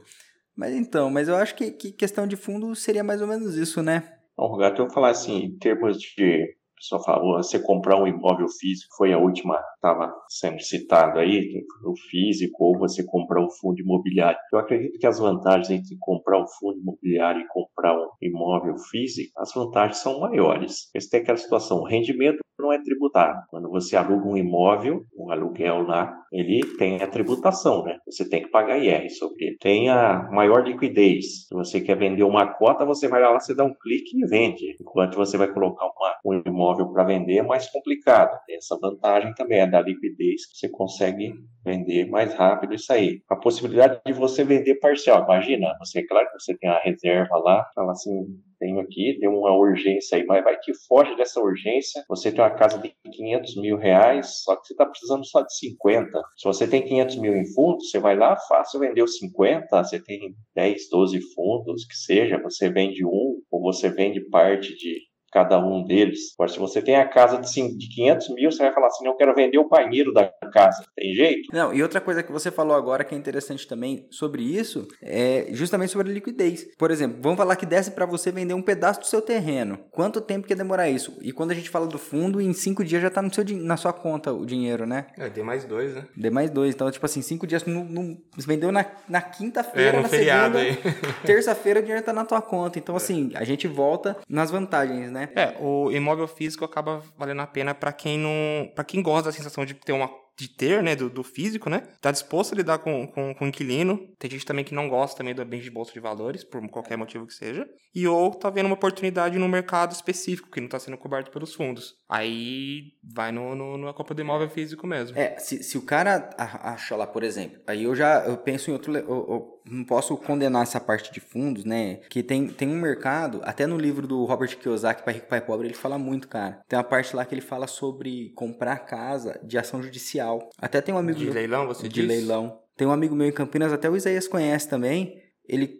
[0.57, 3.83] Mas então, mas eu acho que, que questão de fundo seria mais ou menos isso,
[3.83, 4.13] né?
[4.37, 8.49] Bom, Rogato, eu vou falar assim, em termos de só falou, você comprar um imóvel
[8.49, 13.81] físico, foi a última, estava sendo citado aí, o físico, ou você comprar um fundo
[13.81, 14.39] imobiliário.
[14.53, 19.33] Eu acredito que as vantagens entre comprar um fundo imobiliário e comprar um imóvel físico,
[19.41, 20.91] as vantagens são maiores.
[20.93, 23.43] Você tem aquela situação, o rendimento não é tributado.
[23.51, 27.99] Quando você aluga um imóvel, um aluguel lá, ele tem a tributação, né?
[28.07, 29.57] Você tem que pagar IR sobre ele.
[29.61, 31.47] Tem a maior liquidez.
[31.49, 34.77] Se você quer vender uma cota, você vai lá, você dá um clique e vende.
[34.81, 38.39] Enquanto você vai colocar uma, um imóvel para vender, é mais complicado.
[38.47, 41.35] Tem essa vantagem também, é da liquidez, que você consegue
[41.65, 43.23] vender mais rápido isso aí.
[43.29, 45.25] A possibilidade de você vender parcial.
[45.25, 48.27] Imagina, você, claro que você tem a reserva lá, fala assim,
[48.59, 52.05] tenho aqui, tem uma urgência aí, mas vai que foge dessa urgência.
[52.09, 55.57] Você tem uma casa de 500 mil reais, só que você está precisando só de
[55.57, 56.23] 50.
[56.37, 60.35] Se você tem 500 mil em fundos, você vai lá, fácil, vendeu 50, você tem
[60.55, 65.83] 10, 12 fundos, que seja, você vende um, ou você vende parte de cada um
[65.85, 66.35] deles.
[66.35, 69.15] Agora, se você tem a casa de, de 500 mil, você vai falar assim, eu
[69.15, 70.85] quero vender o banheiro da casa.
[70.95, 71.49] Tem jeito?
[71.53, 75.47] Não, e outra coisa que você falou agora que é interessante também sobre isso, é
[75.51, 76.69] justamente sobre a liquidez.
[76.77, 79.79] Por exemplo, vamos falar que desce para você vender um pedaço do seu terreno.
[79.91, 81.17] Quanto tempo que demorar isso?
[81.23, 83.77] E quando a gente fala do fundo, em cinco dias já tá no seu, na
[83.77, 85.07] sua conta o dinheiro, né?
[85.17, 86.05] É, dê mais dois, né?
[86.17, 86.75] Dê mais dois.
[86.75, 91.81] Então, tipo assim, cinco dias, no, vendeu na, na quinta-feira, é, na feriado segunda, terça-feira
[91.81, 92.79] o dinheiro tá na tua conta.
[92.79, 95.22] Então, assim, a gente volta nas vantagens, né?
[95.23, 95.33] Né?
[95.35, 99.33] É, o imóvel físico acaba valendo a pena para quem não, para quem gosta da
[99.33, 101.83] sensação de ter uma de ter, né, do, do, físico, né?
[102.01, 103.99] Tá disposto a lidar com, com, com o inquilino.
[104.19, 106.97] Tem gente também que não gosta também do ambiente de bolsa de valores, por qualquer
[106.97, 107.69] motivo que seja.
[107.95, 111.55] E ou tá vendo uma oportunidade no mercado específico, que não tá sendo coberto pelos
[111.55, 111.95] fundos.
[112.09, 115.19] Aí vai no, no, na Copa do Imóvel Físico mesmo.
[115.19, 118.73] É, se, se o cara acha lá, por exemplo, aí eu já eu penso em
[118.73, 118.97] outro...
[118.97, 122.01] Eu, eu não posso condenar essa parte de fundos, né?
[122.11, 125.69] Que tem, tem um mercado, até no livro do Robert Kiyosaki, Pai Rico, Pai Pobre,
[125.69, 126.61] ele fala muito, cara.
[126.69, 130.49] Tem uma parte lá que ele fala sobre comprar casa de ação judicial.
[130.59, 132.09] Até tem um amigo De meu, leilão, você De diz?
[132.09, 132.59] leilão.
[132.77, 135.15] Tem um amigo meu em Campinas, até o Isaías conhece também.
[135.47, 135.79] Ele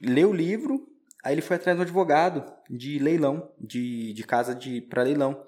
[0.00, 0.86] leu o livro,
[1.24, 5.42] aí ele foi atrás do advogado de leilão, de, de casa de para leilão.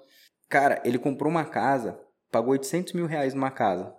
[0.49, 1.99] Cara, ele comprou uma casa,
[2.31, 3.93] pagou 800 mil reais numa casa.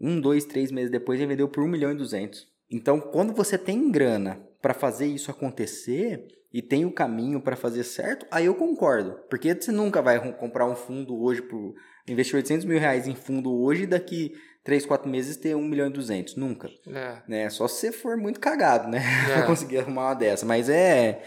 [0.00, 2.46] Um, dois, três meses depois ele vendeu por 1 milhão e 200.
[2.70, 7.84] Então, quando você tem grana para fazer isso acontecer e tem o caminho para fazer
[7.84, 9.18] certo, aí eu concordo.
[9.30, 11.74] Porque você nunca vai comprar um fundo hoje por
[12.06, 14.32] investir 800 mil reais em fundo hoje e daqui
[14.64, 16.36] 3, 4 meses ter 1 milhão e 200.
[16.36, 16.70] Nunca.
[16.86, 17.16] É.
[17.26, 17.50] Né?
[17.50, 19.02] Só se você for muito cagado, né?
[19.22, 19.34] É.
[19.34, 20.44] pra conseguir arrumar uma dessa.
[20.44, 21.22] Mas é.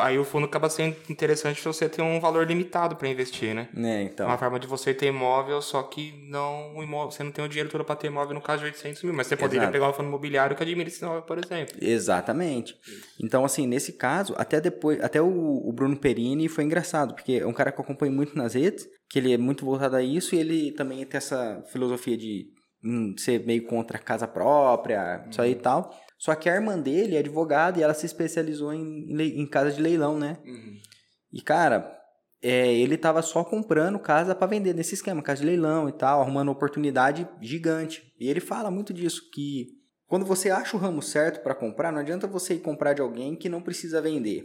[0.00, 3.68] Aí o fundo acaba sendo interessante se você ter um valor limitado para investir, né?
[3.74, 4.26] Né, então.
[4.26, 7.48] Uma forma de você ter imóvel, só que não o imóvel, você não tem o
[7.48, 9.72] dinheiro todo para ter imóvel no caso de 800 mil, mas você poderia Exato.
[9.72, 11.76] pegar um fundo imobiliário que admira esse imóvel, por exemplo.
[11.80, 12.76] Exatamente.
[13.22, 17.46] Então, assim, nesse caso, até depois, até o, o Bruno Perini foi engraçado, porque é
[17.46, 20.34] um cara que eu acompanho muito nas redes, que ele é muito voltado a isso,
[20.34, 22.46] e ele também tem essa filosofia de
[22.84, 25.94] hum, ser meio contra a casa própria, isso aí e tal.
[26.18, 29.10] Só que a irmã dele é advogada e ela se especializou em,
[29.40, 30.38] em, casa de leilão, né?
[31.32, 31.98] E, cara,
[32.42, 36.20] é, ele tava só comprando casa para vender nesse esquema, casa de leilão e tal,
[36.20, 38.12] arrumando uma oportunidade gigante.
[38.20, 39.68] E ele fala muito disso, que
[40.06, 43.36] quando você acha o ramo certo para comprar, não adianta você ir comprar de alguém
[43.36, 44.42] que não precisa vender.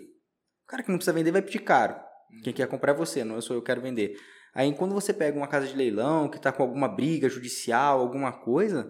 [0.64, 1.96] O cara que não precisa vender vai pedir caro.
[2.44, 4.18] Quem quer comprar é você, não sou eu que quero vender.
[4.56, 8.32] Aí quando você pega uma casa de leilão que tá com alguma briga judicial, alguma
[8.32, 8.90] coisa,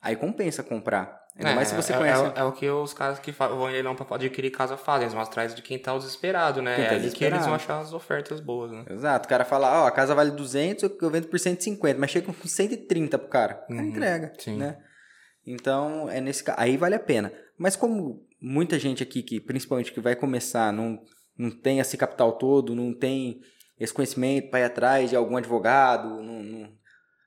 [0.00, 1.24] aí compensa comprar.
[1.38, 2.22] Ainda mais se você é, conhece.
[2.24, 5.14] É, é o que os caras que vão em leilão pra adquirir casa fazem, eles
[5.14, 6.76] vão atrás de quem tá desesperado, né?
[6.76, 8.84] Quem tá é ali que eles vão achar as ofertas boas, né?
[8.90, 12.26] Exato, o cara fala, ó, a casa vale 200, eu- vendo por 150, mas chega
[12.26, 13.64] com 130 pro cara.
[13.68, 14.56] Uhum, entrega, sim.
[14.56, 14.78] né?
[15.46, 17.32] Então, é nesse aí vale a pena.
[17.58, 20.98] Mas como muita gente aqui que principalmente que vai começar, não
[21.38, 23.40] não tem esse capital todo, não tem
[23.78, 26.68] esse conhecimento para ir atrás de algum advogado, não, não,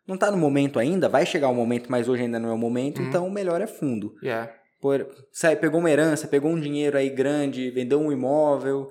[0.07, 2.57] não tá no momento ainda, vai chegar o momento, mas hoje ainda não é o
[2.57, 3.07] momento, Uhum.
[3.07, 4.15] então o melhor é fundo.
[4.23, 4.51] Yeah.
[4.81, 8.89] Por, sai, pegou uma herança, pegou um dinheiro aí grande, vendeu um imóvel.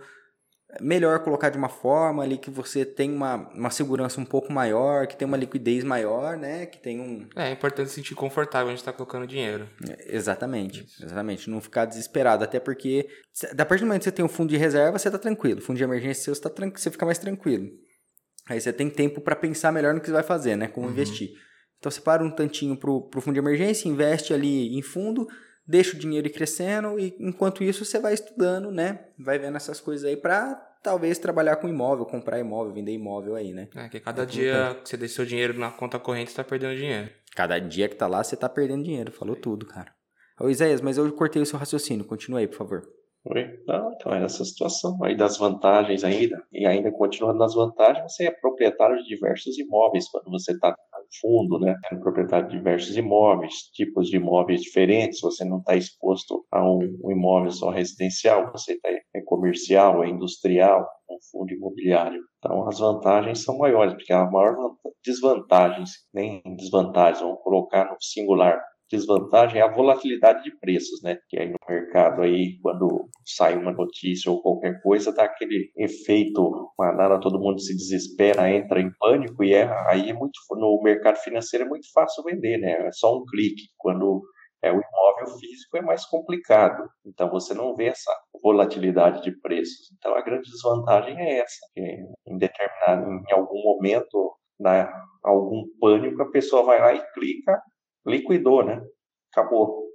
[0.71, 4.53] É Melhor colocar de uma forma ali que você tem uma, uma segurança um pouco
[4.53, 6.67] maior, que tem uma liquidez maior, né?
[6.67, 7.27] Que tem um.
[7.35, 9.67] É, é importante se sentir confortável onde tá colocando dinheiro.
[10.07, 11.49] Exatamente, exatamente.
[11.49, 12.45] Não ficar desesperado.
[12.45, 13.09] Até porque,
[13.55, 15.63] da partir do momento que você tem um fundo de reserva, você tá tranquilo.
[15.63, 17.71] Fundo de emergência seu, você, tá tranquilo, você fica mais tranquilo.
[18.47, 20.69] Aí você tem tempo para pensar melhor no que você vai fazer, né?
[20.69, 21.31] Como investir.
[21.79, 25.27] Então você para um tantinho pro, pro fundo de emergência, investe ali em fundo,
[25.69, 29.01] deixa o dinheiro ir crescendo e enquanto isso você vai estudando, né?
[29.19, 33.53] Vai vendo essas coisas aí pra talvez trabalhar com imóvel, comprar imóvel, vender imóvel aí,
[33.53, 33.69] né?
[33.75, 36.45] É, que cada É dia que você deixa seu dinheiro na conta corrente, você tá
[36.45, 37.11] perdendo dinheiro.
[37.37, 39.13] Cada dia que tá lá, você tá perdendo dinheiro.
[39.13, 39.93] Falou tudo, cara.
[40.41, 42.05] Ô Isaías, mas eu cortei o seu raciocínio.
[42.05, 42.83] Continua aí, por favor.
[43.31, 43.61] Oi?
[43.67, 48.27] Não, então é essa situação aí das vantagens ainda, e ainda continuando nas vantagens, você
[48.27, 50.75] é proprietário de diversos imóveis quando você está
[51.21, 51.75] fundo, né?
[51.93, 56.79] É proprietário de diversos imóveis, tipos de imóveis diferentes, você não está exposto a um,
[57.05, 62.23] um imóvel só residencial, você tá, é comercial, é industrial, um fundo imobiliário.
[62.39, 67.97] Então as vantagens são maiores, porque a maior vanta- desvantagens, nem desvantagens, vamos colocar no
[68.01, 71.19] singular, desvantagem é a volatilidade de preços, né?
[71.29, 76.73] Que aí no mercado aí, quando sai uma notícia ou qualquer coisa, dá aquele efeito
[76.79, 81.17] manada, todo mundo se desespera, entra em pânico e é, aí é muito no mercado
[81.19, 82.87] financeiro é muito fácil vender, né?
[82.87, 83.69] É só um clique.
[83.77, 84.23] Quando
[84.63, 86.89] é o imóvel físico é mais complicado.
[87.07, 88.13] Então você não vê essa
[88.43, 89.91] volatilidade de preços.
[89.97, 91.81] Então a grande desvantagem é essa, que
[92.27, 94.91] em determinado em algum momento, na
[95.23, 97.61] algum pânico, a pessoa vai lá e clica
[98.07, 98.81] liquidou, né?
[99.33, 99.87] Acabou.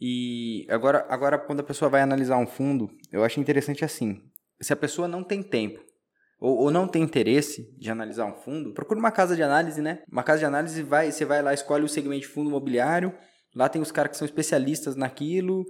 [0.00, 4.20] E agora, agora quando a pessoa vai analisar um fundo, eu acho interessante assim.
[4.60, 5.80] Se a pessoa não tem tempo
[6.40, 10.02] ou, ou não tem interesse de analisar um fundo, procura uma casa de análise, né?
[10.10, 13.16] Uma casa de análise, vai, você vai lá, escolhe o segmento de fundo imobiliário,
[13.54, 15.64] lá tem os caras que são especialistas naquilo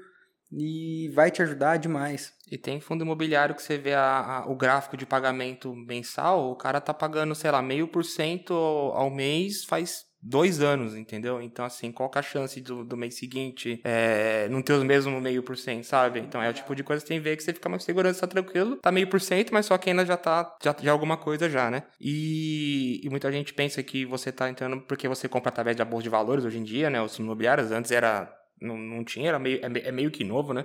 [0.51, 2.33] e vai te ajudar demais.
[2.51, 6.57] E tem fundo imobiliário que você vê a- a- o gráfico de pagamento mensal, o
[6.57, 11.43] cara tá pagando, sei lá, meio por cento ao mês faz dois anos, entendeu?
[11.43, 14.85] Então, assim, qual que é a chance do, do mês seguinte é, não ter os
[14.85, 16.21] mesmos meio por cento, sabe?
[16.21, 18.21] Então, é o tipo de coisa que tem que ver que você fica mais segurança,
[18.21, 20.93] tá tranquilo, tá meio por cento, mas só que ainda já tá, já, já é
[20.93, 21.83] alguma coisa já, né?
[22.01, 26.05] E, e muita gente pensa que você tá entrando porque você compra através da bolsa
[26.05, 27.03] de valores hoje em dia, né?
[27.03, 30.65] Os imobiliários, antes era, não, não tinha, era meio, é, é meio que novo, né?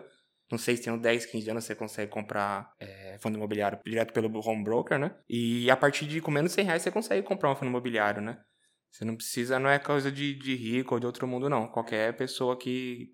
[0.51, 4.13] Não sei se tem uns 10, 15 anos você consegue comprar é, fundo imobiliário direto
[4.13, 5.13] pelo home broker, né?
[5.29, 8.21] E a partir de com menos de 100 reais você consegue comprar um fundo imobiliário,
[8.21, 8.37] né?
[8.97, 11.67] Você não precisa, não é coisa de, de rico ou de outro mundo, não.
[11.67, 13.09] Qualquer pessoa que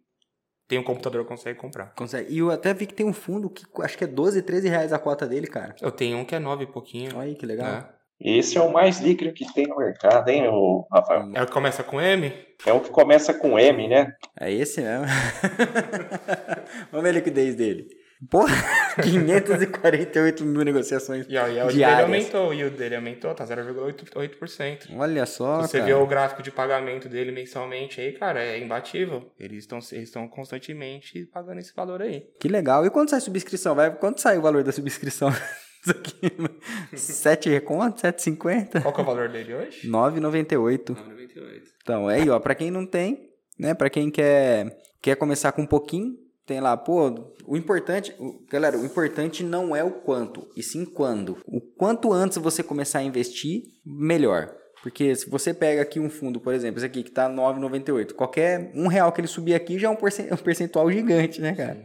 [0.65, 1.93] tem um computador consegue comprar.
[1.93, 2.33] Consegue.
[2.33, 4.93] E eu até vi que tem um fundo que acho que é 12, 13 reais
[4.93, 5.75] a cota dele, cara.
[5.81, 7.17] Eu tenho um que é 9 e pouquinho.
[7.17, 7.69] Olha aí que legal.
[7.69, 7.89] né?
[8.17, 11.29] Esse é o mais líquido que tem no mercado, hein, ô, Rafael?
[11.35, 12.31] É o que começa com M?
[12.65, 14.15] É o que começa com M, né?
[14.39, 15.05] É esse mesmo.
[16.91, 17.89] Vamos ver a liquidez dele.
[18.29, 18.53] Porra,
[19.01, 22.03] 548 mil negociações E, ó, e o dele diárias.
[22.05, 24.89] aumentou, o yield dele aumentou, tá 0,8%.
[24.97, 25.85] Olha só, Se você cara.
[25.89, 29.31] vê o gráfico de pagamento dele mensalmente aí, cara, é imbatível.
[29.39, 32.25] Eles estão eles estão constantemente pagando esse valor aí.
[32.39, 32.85] Que legal.
[32.85, 33.75] E quando sai a subscrição?
[33.75, 35.29] Vai, quando sai o valor da subscrição?
[35.83, 36.31] Isso aqui.
[36.95, 38.81] 7 conto, 7,50?
[38.81, 39.85] Qual que é o valor dele hoje?
[39.89, 40.95] 9,98.
[40.95, 41.61] 9,98.
[41.81, 43.27] Então, é aí, ó, pra quem não tem,
[43.59, 46.15] né, pra quem quer, quer começar com um pouquinho,
[46.45, 48.13] tem lá, pô, o importante,
[48.49, 51.37] galera, o importante não é o quanto, e sim quando.
[51.45, 54.53] O quanto antes você começar a investir, melhor.
[54.81, 58.71] Porque se você pega aqui um fundo, por exemplo, esse aqui que tá 9,98, qualquer
[58.75, 61.81] um real que ele subir aqui já é um percen- percentual gigante, né, cara?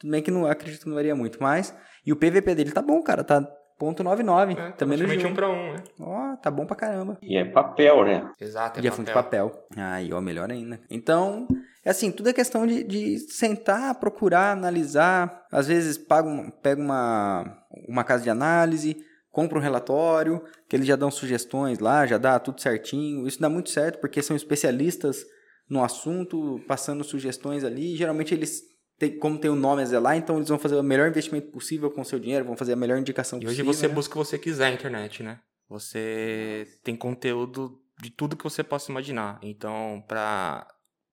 [0.00, 1.72] Tudo bem que não acredito que não varia muito, mas
[2.04, 5.26] e o PVP dele tá bom, cara, tá ponto .99, É, também no G1.
[5.30, 5.82] um pra um, né?
[6.00, 7.18] Ó, tá bom pra caramba.
[7.22, 8.30] E é papel, né?
[8.40, 9.52] Exato, E é fundo de papel.
[9.76, 10.80] Aí, ó, melhor ainda.
[10.90, 11.46] Então,
[11.84, 15.44] é assim, tudo é questão de, de sentar, procurar, analisar.
[15.50, 17.58] Às vezes paga um- pega uma,
[17.88, 18.96] uma casa de análise,
[19.30, 23.26] compra um relatório, que eles já dão sugestões lá, já dá tudo certinho.
[23.26, 25.24] Isso dá muito certo, porque são especialistas
[25.68, 27.96] no assunto, passando sugestões ali.
[27.96, 28.62] Geralmente eles,
[28.98, 31.90] têm, como tem o nome a zelar, então eles vão fazer o melhor investimento possível
[31.90, 33.72] com o seu dinheiro, vão fazer a melhor indicação E hoje possível.
[33.72, 33.94] você né?
[33.94, 35.40] busca o que você quiser na internet, né?
[35.68, 39.38] Você tem conteúdo de tudo que você possa imaginar.
[39.42, 40.66] Então, para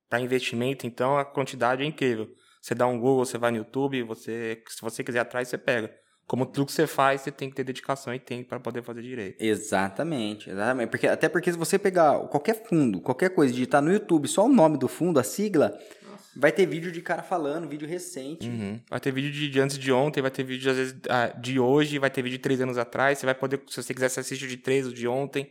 [0.10, 2.28] para investimento, então a quantidade é incrível.
[2.62, 5.90] Você dá um Google, você vai no YouTube, você se você quiser atrás, você pega.
[6.28, 9.02] Como tudo que você faz, você tem que ter dedicação e tempo para poder fazer
[9.02, 9.42] direito.
[9.42, 10.90] Exatamente, exatamente.
[10.90, 14.50] Porque, até porque se você pegar qualquer fundo, qualquer coisa, digitar no YouTube só o
[14.50, 15.78] nome do fundo, a sigla,
[16.36, 18.48] vai ter vídeo de cara falando, vídeo recente.
[18.48, 18.80] Uhum.
[18.90, 21.60] Vai ter vídeo de, de antes de ontem, vai ter vídeo às vezes ah, de
[21.60, 23.18] hoje, vai ter vídeo de três anos atrás.
[23.18, 25.50] Você vai poder, se você quiser, você assiste o de três, o de ontem.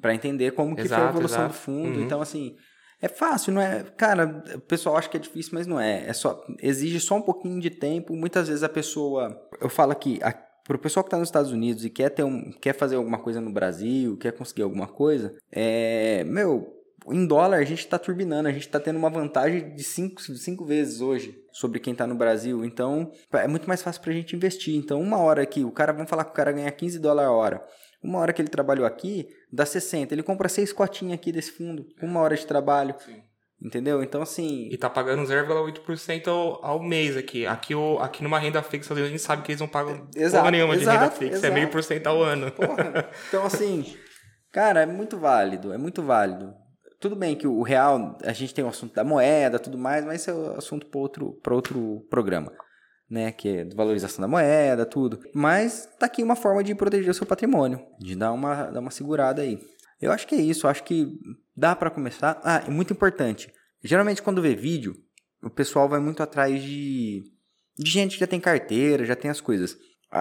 [0.00, 1.52] Pra entender como que foi a Exato, evolução exato.
[1.52, 1.98] do fundo.
[1.98, 2.04] Uhum.
[2.04, 2.56] Então, assim,
[3.02, 3.82] é fácil, não é?
[3.96, 6.06] Cara, o pessoal acha que é difícil, mas não é.
[6.06, 6.44] É só.
[6.62, 8.14] Exige só um pouquinho de tempo.
[8.14, 9.36] Muitas vezes a pessoa.
[9.60, 10.32] Eu falo aqui, a,
[10.64, 12.52] pro pessoal que tá nos Estados Unidos e quer ter um.
[12.60, 16.24] quer fazer alguma coisa no Brasil, quer conseguir alguma coisa, é.
[16.24, 16.76] Meu.
[17.08, 21.00] Em dólar, a gente tá turbinando, a gente tá tendo uma vantagem de cinco, vezes
[21.00, 22.64] hoje sobre quem tá no Brasil.
[22.64, 24.76] Então, é muito mais fácil pra gente investir.
[24.76, 27.32] Então, uma hora aqui, o cara, vamos falar que o cara ganha 15 dólares a
[27.32, 27.64] hora.
[28.02, 30.14] Uma hora que ele trabalhou aqui, dá 60.
[30.14, 31.86] Ele compra seis cotinhas aqui desse fundo.
[32.02, 32.94] Uma hora de trabalho.
[33.62, 34.02] Entendeu?
[34.02, 34.68] Então, assim.
[34.70, 37.46] E tá pagando 0,8% ao, ao mês aqui.
[37.46, 40.50] Aqui, o, aqui numa renda fixa, a gente sabe que eles não pagam Exato, porra
[40.50, 41.32] nenhuma de renda exato, fixa.
[41.34, 41.46] exato.
[41.46, 42.50] É meio por cento ao ano.
[42.52, 43.10] Porra.
[43.28, 43.96] Então, assim.
[44.50, 45.72] Cara, é muito válido.
[45.74, 46.54] É muito válido.
[47.00, 50.20] Tudo bem que o real, a gente tem o assunto da moeda tudo mais, mas
[50.20, 52.52] isso é o assunto para outro, pra outro programa.
[53.08, 55.18] Né, que é valorização da moeda, tudo.
[55.34, 58.92] Mas tá aqui uma forma de proteger o seu patrimônio, de dar uma, dar uma
[58.92, 59.58] segurada aí.
[60.00, 61.18] Eu acho que é isso, acho que
[61.56, 62.40] dá para começar.
[62.44, 63.52] Ah, é muito importante.
[63.82, 64.94] Geralmente quando vê vídeo,
[65.42, 67.24] o pessoal vai muito atrás de,
[67.76, 69.76] de gente que já tem carteira, já tem as coisas.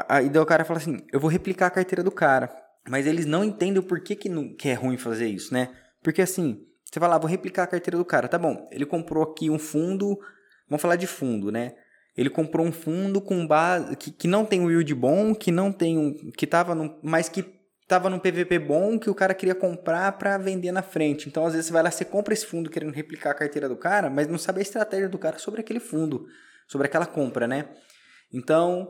[0.07, 2.49] Aí daí o cara fala assim, eu vou replicar a carteira do cara.
[2.87, 5.69] Mas eles não entendem o porquê que, não, que é ruim fazer isso, né?
[6.01, 8.27] Porque assim, você vai lá, vou replicar a carteira do cara.
[8.27, 10.19] Tá bom, ele comprou aqui um fundo,
[10.67, 11.75] vamos falar de fundo, né?
[12.17, 15.71] Ele comprou um fundo com base que, que não tem um yield bom, que não
[15.71, 17.43] tem um que tava no, mas que
[17.87, 21.29] tava num PVP bom que o cara queria comprar para vender na frente.
[21.29, 23.77] Então, às vezes você vai lá, você compra esse fundo querendo replicar a carteira do
[23.77, 26.25] cara, mas não sabe a estratégia do cara sobre aquele fundo,
[26.67, 27.69] sobre aquela compra, né?
[28.33, 28.87] Então,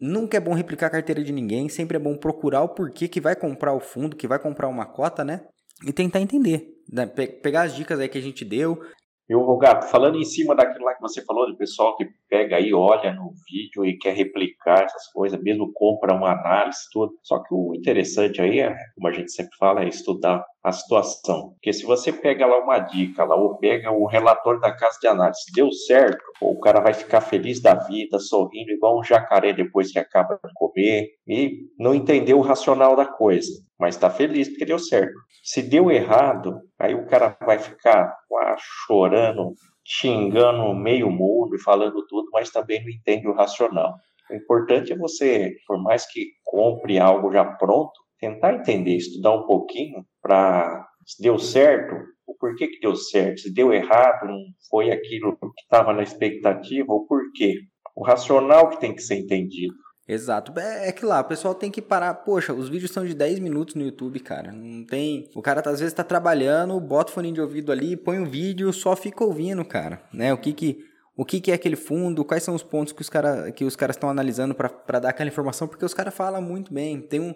[0.00, 3.20] nunca é bom replicar a carteira de ninguém, sempre é bom procurar o porquê que
[3.20, 5.46] vai comprar o fundo, que vai comprar uma cota, né?
[5.86, 7.06] E tentar entender, né?
[7.06, 8.80] Pe- pegar as dicas aí que a gente deu,
[9.28, 12.56] E o Gato, falando em cima daquilo lá que você falou, do pessoal que pega
[12.56, 17.12] aí, olha no vídeo e quer replicar essas coisas, mesmo compra uma análise, tudo.
[17.22, 21.50] Só que o interessante aí, é, como a gente sempre fala, é estudar a situação.
[21.52, 25.06] Porque se você pega lá uma dica, lá, ou pega o relatório da casa de
[25.08, 29.90] análise, deu certo, o cara vai ficar feliz da vida, sorrindo igual um jacaré depois
[29.90, 34.64] que acaba de comer, e não entendeu o racional da coisa, mas está feliz porque
[34.64, 35.14] deu certo.
[35.42, 39.54] Se deu errado, aí o cara vai ficar lá, chorando,
[39.88, 43.94] xingando meio mundo e falando tudo, mas também não entende o racional.
[44.30, 49.46] O importante é você, por mais que compre algo já pronto, tentar entender, estudar um
[49.46, 51.94] pouquinho para se deu certo,
[52.26, 56.92] o porquê que deu certo, se deu errado, não foi aquilo que estava na expectativa,
[56.92, 57.54] o porquê.
[57.96, 59.74] O racional que tem que ser entendido.
[60.08, 60.58] Exato.
[60.58, 62.14] É, é que lá, o pessoal tem que parar.
[62.14, 64.50] Poxa, os vídeos são de 10 minutos no YouTube, cara.
[64.50, 65.28] Não tem.
[65.34, 68.24] O cara tá, às vezes tá trabalhando, bota o fone de ouvido ali, põe o
[68.24, 70.02] vídeo, só fica ouvindo, cara.
[70.12, 70.32] Né?
[70.32, 70.88] O que que.
[71.14, 72.24] O que, que é aquele fundo?
[72.24, 75.28] Quais são os pontos que os, cara, que os caras estão analisando para dar aquela
[75.28, 75.66] informação?
[75.66, 77.02] Porque os caras falam muito bem.
[77.02, 77.34] Tem um,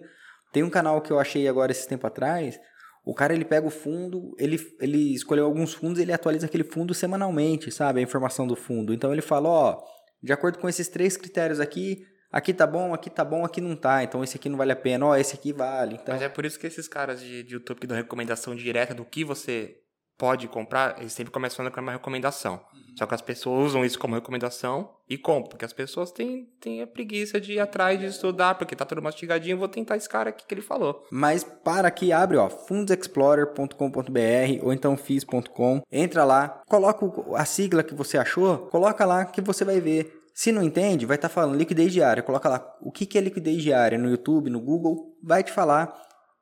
[0.53, 2.61] tem um canal que eu achei agora esse tempo atrás.
[3.05, 6.95] O cara ele pega o fundo, ele, ele escolheu alguns fundos, ele atualiza aquele fundo
[6.95, 7.99] semanalmente, sabe?
[7.99, 8.95] A informação do fundo.
[8.95, 9.83] Então ele fala, ó,
[10.23, 13.76] de acordo com esses três critérios aqui, aqui tá bom, aqui tá bom, aqui não
[13.76, 14.03] tá.
[14.03, 15.95] Então esse aqui não vale a pena, ó, esse aqui vale.
[15.95, 18.95] Então, Mas é por isso que esses caras de, de YouTube que dão recomendação direta
[18.95, 19.83] do que você
[20.22, 22.61] pode comprar, eles sempre começam que é uma recomendação.
[22.72, 22.97] Uhum.
[22.97, 26.80] Só que as pessoas usam isso como recomendação e compram, porque as pessoas têm, têm
[26.80, 30.30] a preguiça de ir atrás de estudar, porque tá tudo mastigadinho, vou tentar esse cara
[30.30, 31.05] aqui que ele falou.
[31.11, 37.05] Mas para aqui, abre, ó, fundsexplorer.com.br ou então fis.com, entra lá, coloca
[37.35, 40.22] a sigla que você achou, coloca lá que você vai ver.
[40.35, 42.22] Se não entende, vai estar tá falando liquidez diária.
[42.22, 45.95] Coloca lá o que, que é liquidez diária no YouTube, no Google, vai te falar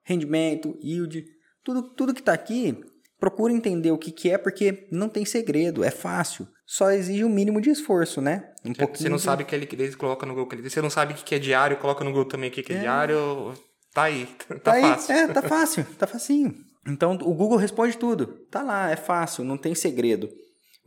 [0.02, 1.24] rendimento, yield,
[1.62, 2.78] tudo, tudo que está aqui
[3.20, 6.48] procura entender o que, que é, porque não tem segredo, é fácil.
[6.66, 8.50] Só exige um mínimo de esforço, né?
[8.64, 9.22] Um você, você não de...
[9.22, 10.62] sabe o que é liquidez, coloca no Google.
[10.62, 12.80] Você não sabe o que é diário, coloca no Google também o que é, é.
[12.80, 13.52] diário.
[13.92, 14.26] Tá aí,
[14.62, 15.14] tá, tá fácil.
[15.14, 15.20] Aí.
[15.20, 16.54] É, tá fácil, tá facinho.
[16.86, 18.26] Então o Google responde tudo.
[18.50, 20.30] Tá lá, é fácil, não tem segredo.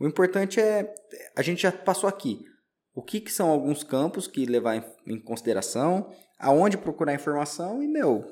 [0.00, 0.92] O importante é,
[1.36, 2.44] a gente já passou aqui.
[2.94, 7.88] O que, que são alguns campos que levar em, em consideração, aonde procurar informação e,
[7.88, 8.24] meu,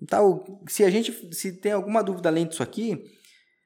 [0.00, 3.02] então, se a gente se tem alguma dúvida além disso aqui,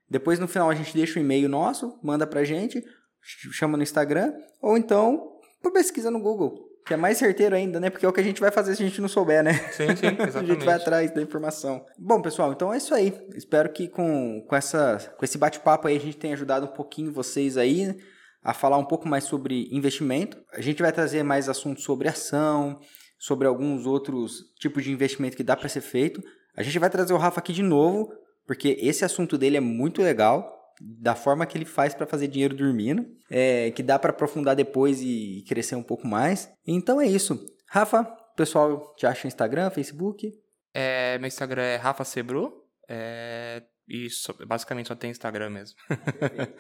[0.08, 2.84] depois no final a gente deixa o um e-mail nosso, manda pra gente,
[3.20, 5.34] chama no Instagram, ou então
[5.72, 7.90] pesquisa no Google, que é mais certeiro ainda, né?
[7.90, 9.52] Porque é o que a gente vai fazer se a gente não souber, né?
[9.72, 10.36] Sim, sim, exatamente.
[10.38, 11.84] a gente vai atrás da informação.
[11.98, 13.12] Bom, pessoal, então é isso aí.
[13.34, 17.12] Espero que com, com, essa, com esse bate-papo aí a gente tenha ajudado um pouquinho
[17.12, 17.94] vocês aí
[18.42, 20.38] a falar um pouco mais sobre investimento.
[20.52, 22.78] A gente vai trazer mais assuntos sobre ação,
[23.18, 26.22] sobre alguns outros tipos de investimento que dá para ser feito.
[26.56, 28.08] A gente vai trazer o Rafa aqui de novo,
[28.46, 32.54] porque esse assunto dele é muito legal, da forma que ele faz para fazer dinheiro
[32.54, 36.48] dormindo, é, que dá para aprofundar depois e crescer um pouco mais.
[36.66, 37.38] Então é isso.
[37.68, 38.04] Rafa,
[38.38, 40.32] pessoal te acha no Instagram, Facebook?
[40.72, 42.64] É, meu Instagram é Rafa Sebru.
[42.88, 44.06] É, e
[44.46, 45.76] basicamente só tem Instagram mesmo.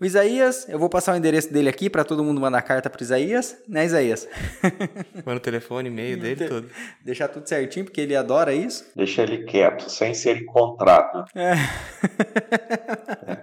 [0.00, 3.00] O Isaías, eu vou passar o endereço dele aqui para todo mundo mandar carta pro
[3.00, 4.26] Isaías, né, Isaías?
[5.24, 6.68] Manda o telefone, e-mail dele, tudo.
[7.04, 8.84] Deixar tudo certinho, porque ele adora isso.
[8.96, 11.24] Deixa ele quieto, sem ser contrato.
[11.36, 11.54] É.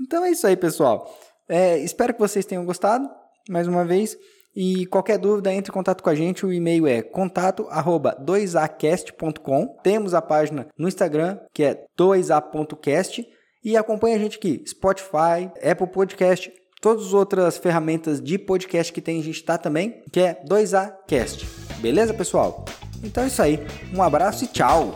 [0.00, 1.14] então é isso aí, pessoal.
[1.46, 3.06] É, espero que vocês tenham gostado,
[3.48, 4.16] mais uma vez.
[4.56, 6.46] E qualquer dúvida, entre em contato com a gente.
[6.46, 9.76] O e-mail é contato@2acast.com.
[9.82, 13.28] Temos a página no Instagram, que é 2a.cast.
[13.62, 16.50] E acompanha a gente aqui, Spotify, Apple Podcast,
[16.80, 20.92] todas as outras ferramentas de podcast que tem a gente tá também, que é 2A
[21.06, 21.46] Cast.
[21.78, 22.64] Beleza, pessoal?
[23.02, 23.60] Então é isso aí.
[23.94, 24.94] Um abraço e tchau!